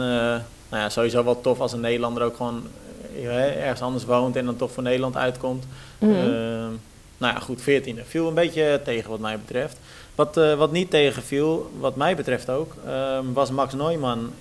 nou 0.70 0.84
ja, 0.84 0.90
sowieso 0.90 1.24
wel 1.24 1.42
tof 1.42 1.60
als 1.60 1.74
een 1.74 1.80
Nederlander 1.80 2.24
ook 2.24 2.36
gewoon 2.36 2.68
eh, 3.16 3.62
ergens 3.64 3.82
anders 3.82 4.06
woont 4.06 4.36
en 4.36 4.46
dan 4.46 4.56
toch 4.56 4.72
voor 4.72 4.84
Nederland 4.84 5.16
uitkomt. 5.16 5.66
Mhm. 5.98 6.12
Ehm, 6.12 6.72
nou 7.18 7.34
ja, 7.34 7.40
goed, 7.40 7.62
14e. 7.62 8.06
Viel 8.08 8.28
een 8.28 8.34
beetje 8.34 8.82
tegen 8.84 9.10
wat 9.10 9.20
mij 9.20 9.40
betreft. 9.40 9.78
Wat, 10.16 10.36
wat 10.36 10.72
niet 10.72 10.90
tegenviel, 10.90 11.72
wat 11.80 11.96
mij 11.96 12.16
betreft 12.16 12.50
ook, 12.50 12.74
ehm, 12.86 13.34
was 13.34 13.52
Max 13.52 13.74
Neumann, 13.74 14.34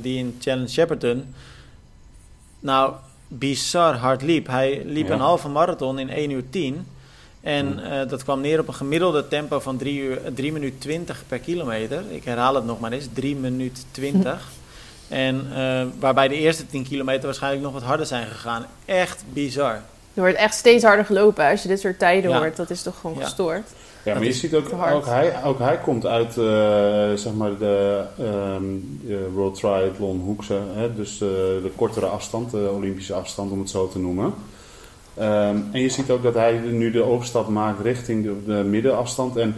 die 0.00 0.18
in 0.18 0.36
Challenge 0.40 0.68
Shepperton, 0.68 1.34
nou, 2.60 2.92
bizar 3.38 3.94
hard 3.96 4.22
liep. 4.22 4.46
Hij 4.46 4.82
liep 4.84 5.06
Ja. 5.08 5.12
een 5.14 5.20
halve 5.20 5.48
marathon 5.48 5.98
in 5.98 6.10
1 6.10 6.30
uur 6.30 6.42
10. 6.50 6.86
En 7.40 7.90
eh, 7.90 8.08
dat 8.08 8.22
kwam 8.22 8.40
neer 8.40 8.58
op 8.60 8.68
een 8.68 8.74
gemiddelde 8.74 9.28
tempo 9.28 9.60
van 9.60 9.76
3, 9.76 10.00
uur, 10.00 10.20
3 10.34 10.52
minuten 10.52 10.78
20 10.78 11.22
per 11.28 11.38
kilometer. 11.38 12.02
Ik 12.10 12.24
herhaal 12.24 12.54
het 12.54 12.64
nog 12.64 12.80
maar 12.80 12.92
eens, 12.92 13.08
3 13.12 13.36
minuten 13.36 13.82
20. 13.90 14.48
En 15.08 15.46
eh, 15.54 15.82
waarbij 15.98 16.28
de 16.28 16.34
eerste 16.34 16.66
10 16.66 16.84
kilometer 16.84 17.24
waarschijnlijk 17.24 17.62
nog 17.62 17.72
wat 17.72 17.82
harder 17.82 18.06
zijn 18.06 18.26
gegaan. 18.26 18.66
Echt 18.84 19.24
bizar. 19.32 19.72
Er 20.14 20.20
wordt 20.22 20.36
echt 20.36 20.54
steeds 20.54 20.84
harder 20.84 21.04
gelopen. 21.04 21.50
Als 21.50 21.62
je 21.62 21.68
dit 21.68 21.80
soort 21.80 21.98
tijden 21.98 22.30
Ja. 22.30 22.38
hoort, 22.38 22.56
dat 22.56 22.70
is 22.70 22.82
toch 22.82 22.98
gewoon 23.00 23.18
Ja. 23.18 23.24
gestoord. 23.24 23.68
Ja, 24.04 24.14
maar 24.14 24.22
je 24.22 24.28
is 24.28 24.40
ziet 24.40 24.54
ook, 24.54 24.66
ook, 24.92 25.06
hij, 25.06 25.44
ook 25.44 25.58
hij 25.58 25.78
komt 25.78 26.06
uit 26.06 26.38
eh, 26.38 27.12
zeg 27.14 27.32
maar 27.36 27.58
de, 27.58 28.02
ehm, 28.18 28.62
de 29.06 29.28
World 29.34 29.54
Triathlon 29.54 30.20
Hoekse, 30.20 30.58
hè, 30.74 30.94
dus 30.94 31.18
de, 31.18 31.60
de 31.62 31.70
kortere 31.76 32.06
afstand, 32.06 32.50
de 32.50 32.70
Olympische 32.74 33.14
afstand 33.14 33.50
om 33.52 33.58
het 33.58 33.70
zo 33.70 33.88
te 33.88 33.98
noemen. 33.98 34.34
Ehm, 35.14 35.56
en 35.72 35.80
je 35.80 35.88
ziet 35.88 36.10
ook 36.10 36.22
dat 36.22 36.34
hij 36.34 36.58
nu 36.58 36.90
de 36.90 37.02
overstap 37.02 37.48
maakt 37.48 37.80
richting 37.82 38.24
de, 38.24 38.34
de 38.46 38.52
middenafstand. 38.68 39.36
En 39.36 39.54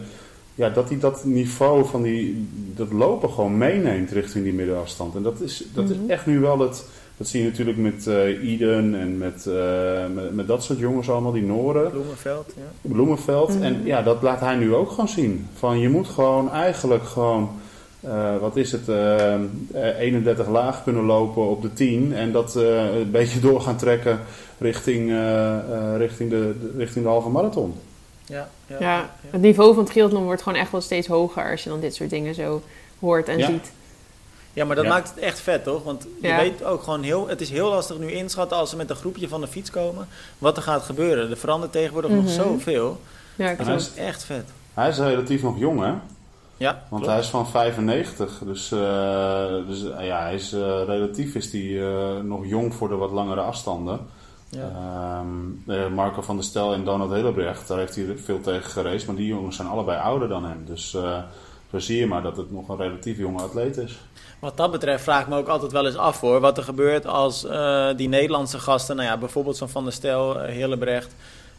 ja, 0.55 0.69
dat 0.71 0.89
hij 0.89 0.99
dat 0.99 1.25
niveau 1.25 1.85
van 1.87 2.03
die, 2.03 2.49
dat 2.77 2.93
lopen 2.93 3.31
gewoon 3.31 3.59
meeneemt 3.59 4.11
richting 4.11 4.45
die 4.45 4.53
middenafstand. 4.53 5.15
En 5.15 5.23
dat 5.23 5.41
is, 5.41 5.65
dat 5.75 5.85
Mhm. 5.85 5.93
is 5.93 5.99
echt 6.11 6.27
nu 6.27 6.39
wel 6.41 6.59
het. 6.59 6.85
Dat 7.17 7.27
zie 7.27 7.43
je 7.43 7.49
natuurlijk 7.49 7.79
met 7.79 8.07
eh 8.07 8.51
Eden 8.53 8.95
en 8.95 9.19
met, 9.19 9.47
eh, 9.47 9.55
met, 10.15 10.35
met 10.35 10.47
dat 10.47 10.63
soort 10.65 10.79
jongens 10.79 11.11
allemaal, 11.11 11.33
die 11.33 11.43
Noren. 11.43 11.91
Bloemenveld, 11.91 12.53
ja. 12.57 12.91
Bloemenveld. 12.91 13.49
Mhm. 13.55 13.63
En 13.63 13.81
ja, 13.85 14.03
dat 14.03 14.23
laat 14.23 14.41
hij 14.41 14.57
nu 14.57 14.75
ook 14.75 14.91
gewoon 14.91 15.09
zien. 15.09 15.47
Van 15.59 15.79
je 15.79 15.89
moet 15.89 16.09
gewoon 16.09 16.51
eigenlijk 16.53 17.05
gewoon, 17.05 17.51
eh, 18.01 18.37
wat 18.41 18.57
is 18.57 18.73
het, 18.73 18.89
eh, 18.89 19.35
eh, 19.35 19.41
31 19.99 20.49
laag 20.49 20.83
kunnen 20.83 21.05
lopen 21.05 21.49
op 21.49 21.63
de 21.63 21.73
10. 21.73 22.13
En 22.15 22.33
dat 22.33 22.57
eh, 22.57 22.95
een 22.97 23.11
beetje 23.11 23.41
door 23.41 23.61
gaan 23.61 23.77
trekken 23.77 24.21
richting, 24.59 25.11
eh, 25.11 25.59
eh, 25.59 25.97
richting, 25.97 26.31
de, 26.31 26.55
de- 26.61 26.73
richting 26.77 27.05
de 27.05 27.11
halve 27.11 27.29
marathon. 27.29 27.75
Ja, 28.27 28.49
ja, 28.67 28.77
Ja, 28.81 28.97
ja. 28.97 29.11
het 29.31 29.41
niveau 29.41 29.75
van 29.75 29.83
het 29.83 29.93
triathlon 29.93 30.25
wordt 30.25 30.43
gewoon 30.43 30.59
echt 30.59 30.71
wel 30.73 30.81
steeds 30.81 31.07
hoger 31.07 31.51
als 31.51 31.63
je 31.65 31.71
dan 31.71 31.81
dit 31.81 31.95
soort 31.95 32.11
dingen 32.11 32.35
zo 32.35 32.63
hoort 32.99 33.29
en 33.29 33.39
Ja. 33.39 33.47
ziet. 33.47 33.73
Ja, 34.55 34.65
maar 34.65 34.77
dat 34.77 34.85
Ja. 34.85 34.91
maakt 34.91 35.09
het 35.09 35.19
echt 35.19 35.41
vet, 35.41 35.65
toch? 35.65 35.83
Want 35.85 36.07
je 36.21 36.29
Ja. 36.29 36.37
weet 36.37 36.65
ook 36.65 36.83
gewoon 36.83 37.03
heel... 37.03 37.29
Het 37.29 37.41
is 37.41 37.51
heel 37.51 37.69
lastig 37.71 37.99
nu 37.99 38.11
inschatten 38.13 38.57
als 38.57 38.71
ze 38.71 38.77
met 38.77 38.91
een 38.91 38.97
groepje 38.97 39.29
van 39.29 39.41
de 39.41 39.47
fiets 39.47 39.71
komen... 39.71 40.09
wat 40.39 40.57
er 40.57 40.63
gaat 40.63 40.83
gebeuren. 40.83 41.31
Er 41.31 41.37
verandert 41.37 41.73
tegenwoordig 41.73 42.11
nog 42.11 42.25
Mhm. 42.25 42.33
zoveel. 42.33 43.01
Ja, 43.37 43.55
klopt. 43.55 43.81
is 43.81 43.95
echt 43.95 44.25
vet. 44.25 44.45
Hij 44.75 44.89
is 44.89 44.99
relatief 44.99 45.43
nog 45.43 45.59
jong, 45.59 45.81
hè? 45.81 45.93
Ja, 46.57 46.71
Want 46.73 46.89
klopt. 46.89 47.07
hij 47.07 47.19
is 47.19 47.27
van 47.29 47.47
95. 47.49 48.41
Dus, 48.45 48.73
eh, 48.73 49.55
dus 49.69 49.85
eh, 49.91 50.07
ja, 50.07 50.21
hij 50.23 50.35
is, 50.35 50.53
eh, 50.53 50.83
relatief 50.87 51.35
is 51.35 51.53
hij 51.53 51.83
eh, 51.87 52.21
nog 52.23 52.47
jong 52.47 52.75
voor 52.75 52.89
de 52.89 52.95
wat 52.95 53.11
langere 53.11 53.41
afstanden. 53.41 53.99
Ja. 54.49 54.71
Ehm, 54.75 55.71
eh, 55.79 55.89
Marco 55.89 56.23
van 56.23 56.37
der 56.37 56.45
Stel 56.45 56.73
en 56.75 56.85
Donald 56.85 57.11
Helebrecht, 57.13 57.69
daar 57.69 57.79
heeft 57.79 57.95
hij 57.95 58.17
veel 58.25 58.41
tegen 58.41 58.71
gereisd. 58.71 59.07
Maar 59.07 59.17
die 59.17 59.27
jongens 59.27 59.57
zijn 59.57 59.69
allebei 59.69 60.01
ouder 60.01 60.29
dan 60.29 60.45
hem. 60.45 60.63
Dus 60.67 60.97
je 61.79 62.07
maar 62.07 62.23
dat 62.23 62.37
het 62.37 62.53
nog 62.53 62.69
een 62.69 62.77
relatief 62.77 63.19
jonge 63.19 63.43
atleet 63.43 63.77
is. 63.77 63.99
Wat 64.39 64.57
dat 64.57 64.71
betreft 64.71 65.03
vraag 65.03 65.21
ik 65.23 65.29
me 65.29 65.37
ook 65.37 65.49
altijd 65.49 65.73
wel 65.73 65.87
eens 65.87 65.97
af 65.97 66.21
hoor. 66.21 66.41
Wat 66.41 66.57
er 66.57 66.65
gebeurt 66.65 67.07
als 67.07 67.45
eh, 67.45 67.89
die 67.97 68.09
Nederlandse 68.09 68.59
gasten, 68.59 68.97
nou 68.97 69.09
ja, 69.09 69.19
bijvoorbeeld 69.19 69.57
zo'n 69.57 69.69
Van 69.69 69.85
der 69.85 69.93
Stel, 69.93 70.37
uh, 70.37 70.49
Hillebrecht. 70.49 71.15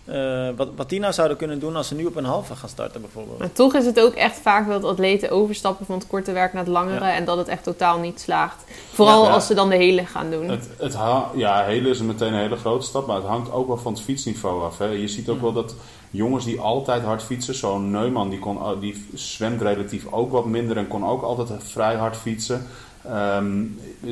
Eh, 0.06 0.48
wat, 0.56 0.68
wat 0.76 0.90
die 0.90 1.00
nou 1.00 1.14
zouden 1.14 1.38
kunnen 1.38 1.60
doen 1.60 1.76
als 1.76 1.88
ze 1.88 1.96
nu 1.96 2.06
op 2.06 2.16
een 2.16 2.26
halve 2.26 2.56
gaan 2.56 2.70
starten 2.70 3.02
bijvoorbeeld. 3.02 3.40
Maar 3.40 3.52
toch 3.52 3.74
is 3.74 3.86
het 3.86 4.00
ook 4.00 4.14
echt 4.14 4.40
vaak 4.40 4.68
dat 4.68 4.84
atleten 4.84 5.30
overstappen 5.30 5.86
van 5.86 5.96
het 5.98 6.08
korte 6.08 6.32
werk 6.32 6.54
naar 6.54 6.64
het 6.64 6.72
langere 6.72 7.06
Ja. 7.06 7.14
en 7.16 7.26
dat 7.26 7.38
het 7.38 7.48
echt 7.48 7.64
totaal 7.64 8.00
niet 8.00 8.20
slaagt. 8.20 8.64
Vooral 8.94 9.26
Ja. 9.26 9.32
als 9.32 9.48
ze 9.48 9.54
dan 9.54 9.70
de 9.70 9.76
hele 9.76 10.06
gaan 10.06 10.32
doen. 10.32 10.50
Het, 10.50 10.70
het 10.78 10.98
ja, 11.36 11.64
hele 11.64 11.90
is 11.90 12.00
meteen 12.02 12.34
een 12.34 12.40
hele 12.40 12.56
grote 12.56 12.86
stap, 12.86 13.08
maar 13.08 13.16
het 13.16 13.26
hangt 13.26 13.52
ook 13.52 13.68
wel 13.68 13.78
van 13.78 13.94
het 13.94 14.02
fietsniveau 14.02 14.64
af. 14.64 14.78
Hè. 14.78 14.86
Je 14.86 15.08
ziet 15.08 15.30
ook 15.30 15.42
wel 15.42 15.54
dat 15.54 15.76
jongens 16.10 16.46
die 16.46 16.60
altijd 16.60 17.04
hard 17.04 17.24
fietsen, 17.24 17.56
zo'n 17.56 17.92
Neumann, 17.92 18.30
die, 18.30 18.40
kon, 18.40 18.80
die 18.80 19.08
zwemt 19.14 19.62
relatief 19.62 20.06
ook 20.12 20.32
wat 20.32 20.46
minder 20.46 20.78
en 20.78 20.88
kon 20.88 21.06
ook 21.06 21.22
altijd 21.24 21.64
vrij 21.64 21.96
hard 21.96 22.18
fietsen. 22.18 22.68
Ehm, 23.10 23.64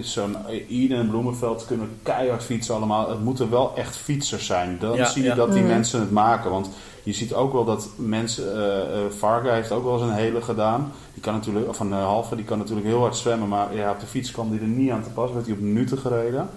Zo'n 0.01 0.35
Eden 0.69 0.97
en 0.97 1.09
Bloemenveld 1.09 1.65
kunnen 1.65 1.89
keihard 2.03 2.43
fietsen 2.43 2.75
allemaal. 2.75 3.09
Het 3.09 3.23
moeten 3.23 3.49
wel 3.49 3.71
echt 3.75 3.95
fietsers 3.95 4.45
zijn. 4.45 4.77
Dan 4.79 4.95
Ja, 4.95 5.05
zie 5.09 5.21
je 5.23 5.27
ja. 5.29 5.35
dat 5.35 5.51
die 5.51 5.61
Mhm. 5.61 5.71
mensen 5.71 5.99
het 5.99 6.11
maken. 6.11 6.49
Want 6.51 6.69
je 7.03 7.13
ziet 7.13 7.33
ook 7.33 7.53
wel 7.53 7.65
dat 7.65 7.89
mensen... 7.95 8.53
eh 8.55 8.81
eh, 9.05 9.11
Varga 9.17 9.53
heeft 9.53 9.71
ook 9.71 9.83
wel 9.83 9.93
eens 9.93 10.01
een 10.01 10.13
hele 10.13 10.41
gedaan. 10.41 10.91
Die 11.13 11.23
kan 11.23 11.33
natuurlijk, 11.33 11.67
of 11.69 11.79
een 11.79 11.93
eh, 11.93 12.03
halve, 12.03 12.35
die 12.35 12.45
kan 12.45 12.57
natuurlijk 12.57 12.87
heel 12.87 12.99
hard 12.99 13.15
zwemmen. 13.15 13.47
Maar 13.47 13.75
ja, 13.75 13.91
op 13.91 13.99
de 13.99 14.05
fiets 14.05 14.31
kwam 14.31 14.49
die 14.51 14.59
er 14.59 14.65
niet 14.67 14.91
aan 14.91 15.03
te 15.03 15.09
pas. 15.09 15.31
Werd 15.31 15.45
hij 15.45 15.55
op 15.55 15.61
minuten 15.61 15.97
gereden. 15.97 16.49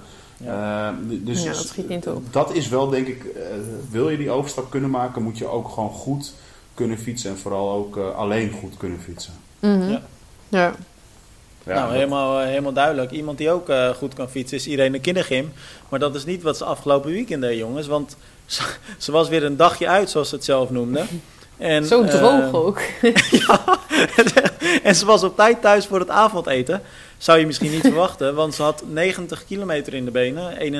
Eh, 0.45 0.89
d- 0.89 1.27
dus 1.27 1.43
Ja, 1.43 1.53
dat 1.53 1.67
schiet 1.67 1.89
niet 1.89 2.09
op. 2.09 2.33
Dat 2.33 2.55
is 2.55 2.69
wel, 2.69 2.89
denk 2.89 3.07
ik... 3.07 3.25
eh, 3.25 3.41
wil 3.91 4.11
je 4.11 4.17
die 4.17 4.31
overstap 4.31 4.71
kunnen 4.71 4.91
maken, 4.91 5.23
moet 5.23 5.39
je 5.39 5.47
ook 5.47 5.69
gewoon 5.69 5.91
goed 5.91 6.33
kunnen 6.75 6.99
fietsen. 6.99 7.31
En 7.31 7.39
vooral 7.39 7.71
ook 7.73 7.97
eh, 7.97 8.15
alleen 8.17 8.51
goed 8.51 8.77
kunnen 8.77 8.99
fietsen. 9.01 9.33
Mhm. 9.61 9.81
Ja. 9.91 10.01
Ja. 10.49 10.59
Ja, 10.59 10.73
nou, 11.75 11.93
helemaal, 11.93 12.41
eh, 12.41 12.47
helemaal 12.47 12.73
duidelijk. 12.73 13.11
Iemand 13.11 13.39
die 13.39 13.51
ook 13.51 13.69
eh, 13.69 13.89
goed 13.89 14.15
kan 14.15 14.31
fietsen 14.31 14.57
is 14.57 14.67
Irene 14.67 15.01
Kindergim. 15.01 15.53
Maar 15.89 15.99
dat 15.99 16.15
is 16.15 16.25
niet 16.25 16.43
wat 16.43 16.57
ze 16.57 16.65
afgelopen 16.65 17.11
weekend 17.11 17.43
deed, 17.43 17.59
jongens. 17.59 17.87
Want 17.87 18.17
ze, 18.47 18.63
ze 18.99 19.13
was 19.13 19.29
weer 19.29 19.45
een 19.45 19.57
dagje 19.57 19.89
uit, 19.89 20.11
zoals 20.11 20.29
ze 20.29 20.35
het 20.35 20.45
zelf 20.45 20.71
noemde. 20.71 21.05
En, 21.57 21.87
Zo 21.87 22.03
eh, 22.03 22.11
droog 22.11 22.53
ook. 22.53 22.81
ja, 23.47 23.79
en 24.83 24.95
ze 24.95 25.07
was 25.07 25.23
op 25.23 25.37
tijd 25.37 25.61
thuis 25.61 25.87
voor 25.87 25.99
het 25.99 26.11
avondeten. 26.11 26.83
Zou 27.19 27.39
je 27.39 27.47
misschien 27.47 27.71
niet 27.71 27.81
verwachten, 27.81 28.35
want 28.35 28.55
ze 28.55 28.63
had 28.63 28.83
90 28.87 29.45
kilometer 29.45 29.95
in 29.95 30.05
de 30.05 30.11
benen. 30.11 30.75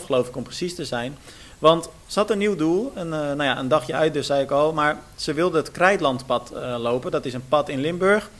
91,5 0.00 0.04
geloof 0.04 0.28
ik 0.28 0.36
om 0.36 0.42
precies 0.42 0.74
te 0.74 0.84
zijn. 0.84 1.16
Want 1.58 1.88
ze 2.06 2.18
had 2.18 2.30
een 2.30 2.38
nieuw 2.38 2.56
doel, 2.56 2.92
een, 2.94 3.12
eh, 3.12 3.18
nou 3.18 3.42
ja, 3.42 3.58
een 3.58 3.68
dagje 3.68 3.94
uit 3.94 4.12
dus 4.12 4.26
zei 4.26 4.42
ik 4.42 4.50
al. 4.50 4.72
Maar 4.72 4.98
ze 5.16 5.32
wilde 5.32 5.56
het 5.56 5.70
Krijtlandpad 5.70 6.50
eh, 6.50 6.76
lopen. 6.78 7.10
Dat 7.10 7.24
is 7.24 7.34
een 7.34 7.48
pad 7.48 7.68
in 7.68 7.80
Limburg. 7.80 8.30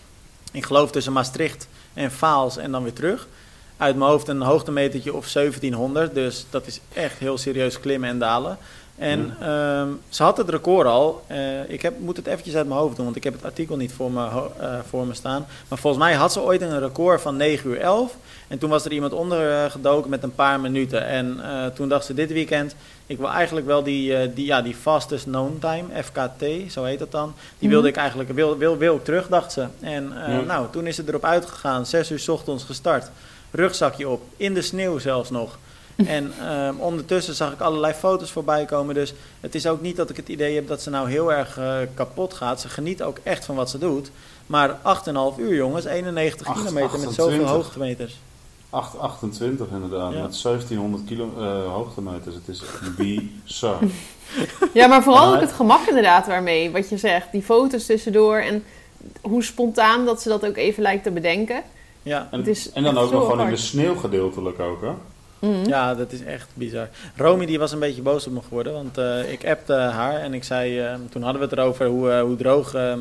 Ik 0.51 0.65
geloof 0.65 0.91
tussen 0.91 1.13
Maastricht 1.13 1.69
en 1.95 2.13
Vaals 2.13 2.57
en 2.57 2.73
dan 2.73 2.83
weer 2.83 2.93
terug. 2.93 3.29
Uit 3.77 3.97
mijn 3.97 4.11
hoofd 4.11 4.29
een 4.29 4.43
hoogtemetertje 4.43 5.15
of 5.15 5.31
1700. 5.33 6.15
Dus 6.15 6.47
dat 6.51 6.67
is 6.67 6.81
echt 6.93 7.19
heel 7.19 7.39
serieus 7.39 7.81
klimmen 7.81 8.09
en 8.09 8.19
dalen. 8.19 8.59
En 9.01 9.37
ehm, 9.41 9.89
ze 10.09 10.23
had 10.23 10.37
het 10.37 10.49
record 10.49 10.87
al. 10.87 11.23
Eh, 11.27 11.71
ik 11.71 11.83
heb, 11.83 11.99
moet 11.99 12.17
het 12.17 12.27
eventjes 12.27 12.55
uit 12.55 12.67
mijn 12.67 12.81
hoofd 12.81 12.97
doen, 12.97 13.05
want 13.05 13.17
ik 13.17 13.25
heb 13.25 13.33
het 13.33 13.45
artikel 13.45 13.77
niet 13.77 13.93
voor 13.93 14.11
me, 14.11 14.27
eh, 14.27 14.79
voor 14.89 15.07
me 15.07 15.15
staan. 15.15 15.47
Maar 15.69 15.79
volgens 15.79 16.03
mij 16.03 16.15
had 16.15 16.33
ze 16.33 16.41
ooit 16.41 16.61
een 16.61 16.79
record 16.79 17.21
van 17.21 17.37
9 17.37 17.71
uur 17.71 17.81
11. 17.81 18.17
En 18.49 18.59
toen 18.59 18.71
was 18.71 18.85
er 18.85 18.93
iemand 18.93 19.13
onder 19.13 19.51
eh, 19.51 19.71
gedoken 19.71 20.11
met 20.11 20.23
een 20.23 20.35
paar 20.35 20.61
minuten. 20.61 21.07
En 21.07 21.41
toen 21.75 21.89
dacht 21.89 22.05
ze 22.05 22.15
dit 22.15 22.33
weekend, 22.33 22.75
ik 23.07 23.19
wil 23.19 23.29
eigenlijk 23.29 23.67
wel 23.67 23.83
die, 23.83 24.33
die, 24.33 24.47
ja, 24.47 24.63
die 24.63 24.75
fastest 24.75 25.25
known 25.25 25.59
time, 25.61 26.03
FKT, 26.03 26.73
zo 26.73 26.85
heet 26.85 26.99
dat 26.99 27.11
dan. 27.11 27.35
Die 27.59 27.69
wilde 27.69 27.89
ik 27.89 27.97
eigenlijk, 27.97 28.31
wil, 28.33 28.59
wil, 28.59 28.77
wil 28.77 28.95
ik 28.95 29.05
terug, 29.05 29.29
dacht 29.29 29.53
ze. 29.53 29.67
En 29.81 30.13
Ja. 30.29 30.41
nou, 30.41 30.67
toen 30.71 30.87
is 30.87 30.97
ze 30.97 31.03
erop 31.07 31.25
uitgegaan, 31.25 31.87
6 31.87 32.11
uur 32.11 32.19
's 32.19 32.29
ochtends 32.29 32.65
gestart. 32.65 33.11
Rugzakje 33.51 34.09
op, 34.09 34.23
in 34.37 34.55
de 34.55 34.63
sneeuw 34.63 34.99
zelfs 34.99 35.31
nog. 35.31 35.59
En 36.07 36.33
ehm, 36.41 36.75
ondertussen 36.79 37.35
zag 37.35 37.53
ik 37.53 37.61
allerlei 37.61 37.93
foto's 37.95 38.31
voorbij 38.31 38.65
komen. 38.65 38.95
Dus 38.95 39.15
het 39.41 39.55
is 39.55 39.67
ook 39.67 39.81
niet 39.81 39.97
dat 39.97 40.11
ik 40.11 40.17
het 40.17 40.29
idee 40.29 40.55
heb 40.55 40.69
dat 40.69 40.83
ze 40.83 40.91
nou 40.91 41.11
heel 41.11 41.33
erg 41.33 41.59
eh, 41.59 41.77
kapot 41.95 42.35
gaat. 42.35 42.61
Ze 42.61 42.69
geniet 42.69 43.03
ook 43.03 43.19
echt 43.23 43.45
van 43.45 43.55
wat 43.55 43.71
ze 43.71 43.79
doet. 43.79 44.11
Maar 44.47 44.79
8,5 44.83 45.39
uur 45.39 45.55
jongens, 45.55 45.85
91 45.85 46.47
Acht- 46.47 46.59
kilometer 46.59 46.99
met 46.99 47.07
28. 47.09 47.25
zoveel 47.25 47.47
hoogtemeters. 47.55 48.17
8, 48.71 48.99
28 48.99 49.67
inderdaad, 49.73 50.13
Ja. 50.13 50.23
met 50.23 50.35
1700 50.37 51.05
kilo, 51.05 51.31
eh, 51.39 51.73
hoogtemeters. 51.73 52.35
Het 52.35 52.49
is 52.49 52.63
bizar. 52.97 53.79
Ja, 54.73 54.87
maar 54.87 55.03
vooral 55.03 55.35
ook 55.35 55.41
het 55.41 55.53
gemak 55.53 55.87
inderdaad 55.89 56.27
waarmee, 56.27 56.71
wat 56.71 56.89
je 56.89 56.97
zegt. 56.97 57.33
Die 57.33 57.43
foto's 57.43 57.87
tussendoor 57.87 58.37
en 58.39 58.65
hoe 59.21 59.43
spontaan 59.43 60.05
dat 60.05 60.23
ze 60.23 60.29
dat 60.29 60.47
ook 60.47 60.57
even 60.57 60.83
lijkt 60.83 61.03
te 61.03 61.11
bedenken. 61.11 61.63
Ja, 62.03 62.29
En, 62.31 62.39
Het 62.39 62.49
is 62.49 62.73
en 62.73 62.83
dan 62.83 62.99
ook 62.99 63.11
nog 63.13 63.31
gewoon 63.31 63.41
in 63.41 63.51
de 63.51 63.57
sneeuw 63.57 63.95
gedeeltelijk 63.95 64.61
ook, 64.61 64.81
hè? 64.83 64.91
Mhm. 65.41 65.69
ja, 65.69 65.95
dat 65.95 66.13
is 66.13 66.25
echt 66.25 66.49
bizar. 66.55 66.89
Romy 67.17 67.47
die 67.47 67.59
was 67.59 67.73
een 67.73 67.79
beetje 67.79 68.03
boos 68.03 68.27
op 68.27 68.33
me 68.33 68.41
geworden. 68.43 68.73
Want 68.73 68.99
eh, 68.99 69.33
ik 69.33 69.47
appte 69.47 69.73
haar 69.73 70.15
en 70.21 70.35
ik 70.35 70.45
zei... 70.45 70.81
eh, 70.81 70.95
toen 71.11 71.23
hadden 71.23 71.41
we 71.43 71.49
het 71.49 71.59
erover 71.59 71.87
hoe, 71.87 72.11
eh, 72.11 72.21
hoe 72.21 72.37
droog 72.37 72.75
eh, 72.75 72.93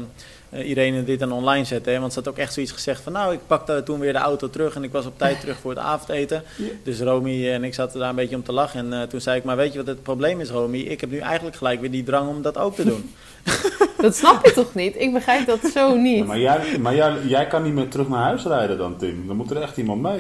eh, 0.50 0.70
Irene 0.70 1.04
dit 1.04 1.20
dan 1.20 1.32
online 1.32 1.66
zette. 1.66 1.90
Hè? 1.90 2.00
Want 2.00 2.14
ze 2.14 2.20
had 2.20 2.28
ook 2.28 2.38
echt 2.38 2.54
zoiets 2.54 2.72
gezegd 2.72 3.02
van... 3.02 3.12
Nou, 3.14 3.34
ik 3.34 3.40
pakte 3.48 3.82
toen 3.86 4.00
weer 4.00 4.14
de 4.14 4.20
auto 4.20 4.50
terug 4.50 4.76
en 4.76 4.84
ik 4.84 4.92
was 4.92 5.06
op 5.06 5.18
tijd 5.18 5.40
terug 5.40 5.58
voor 5.60 5.72
het 5.72 5.80
avondeten. 5.80 6.44
Dus 6.84 7.00
Romy 7.00 7.50
en 7.50 7.64
ik 7.64 7.74
zaten 7.74 8.00
daar 8.00 8.10
een 8.10 8.16
beetje 8.16 8.36
om 8.36 8.44
te 8.44 8.52
lachen. 8.52 8.80
En 8.94 9.02
eh, 9.02 9.08
toen 9.08 9.22
zei 9.22 9.38
ik, 9.38 9.44
maar 9.44 9.56
weet 9.58 9.72
je 9.72 9.78
wat 9.78 9.88
het 9.88 10.04
probleem 10.04 10.40
is, 10.40 10.50
Romy? 10.50 10.78
Ik 10.78 11.02
heb 11.02 11.10
nu 11.12 11.18
eigenlijk 11.18 11.56
gelijk 11.56 11.82
weer 11.82 11.92
die 11.92 12.04
drang 12.04 12.30
om 12.30 12.42
dat 12.42 12.58
ook 12.58 12.76
te 12.76 12.86
doen. 12.86 13.14
Dat 14.02 14.16
snap 14.16 14.46
je 14.46 14.52
toch 14.54 14.74
niet? 14.76 14.96
Ik 15.00 15.14
begrijp 15.14 15.46
dat 15.48 15.60
zo 15.74 15.88
Ja, 15.90 15.94
niet. 15.94 16.26
maar 16.26 16.40
jij, 16.40 16.78
maar 16.80 16.96
jij, 16.96 17.14
jij 17.28 17.48
kan 17.48 17.64
niet 17.64 17.74
meer 17.74 17.88
terug 17.88 18.08
naar 18.10 18.24
huis 18.24 18.44
rijden 18.44 18.78
dan, 18.78 18.98
Tim. 18.98 19.28
Dan 19.28 19.36
moet 19.36 19.52
er 19.52 19.62
echt 19.62 19.78
iemand 19.78 20.02
mee. 20.02 20.20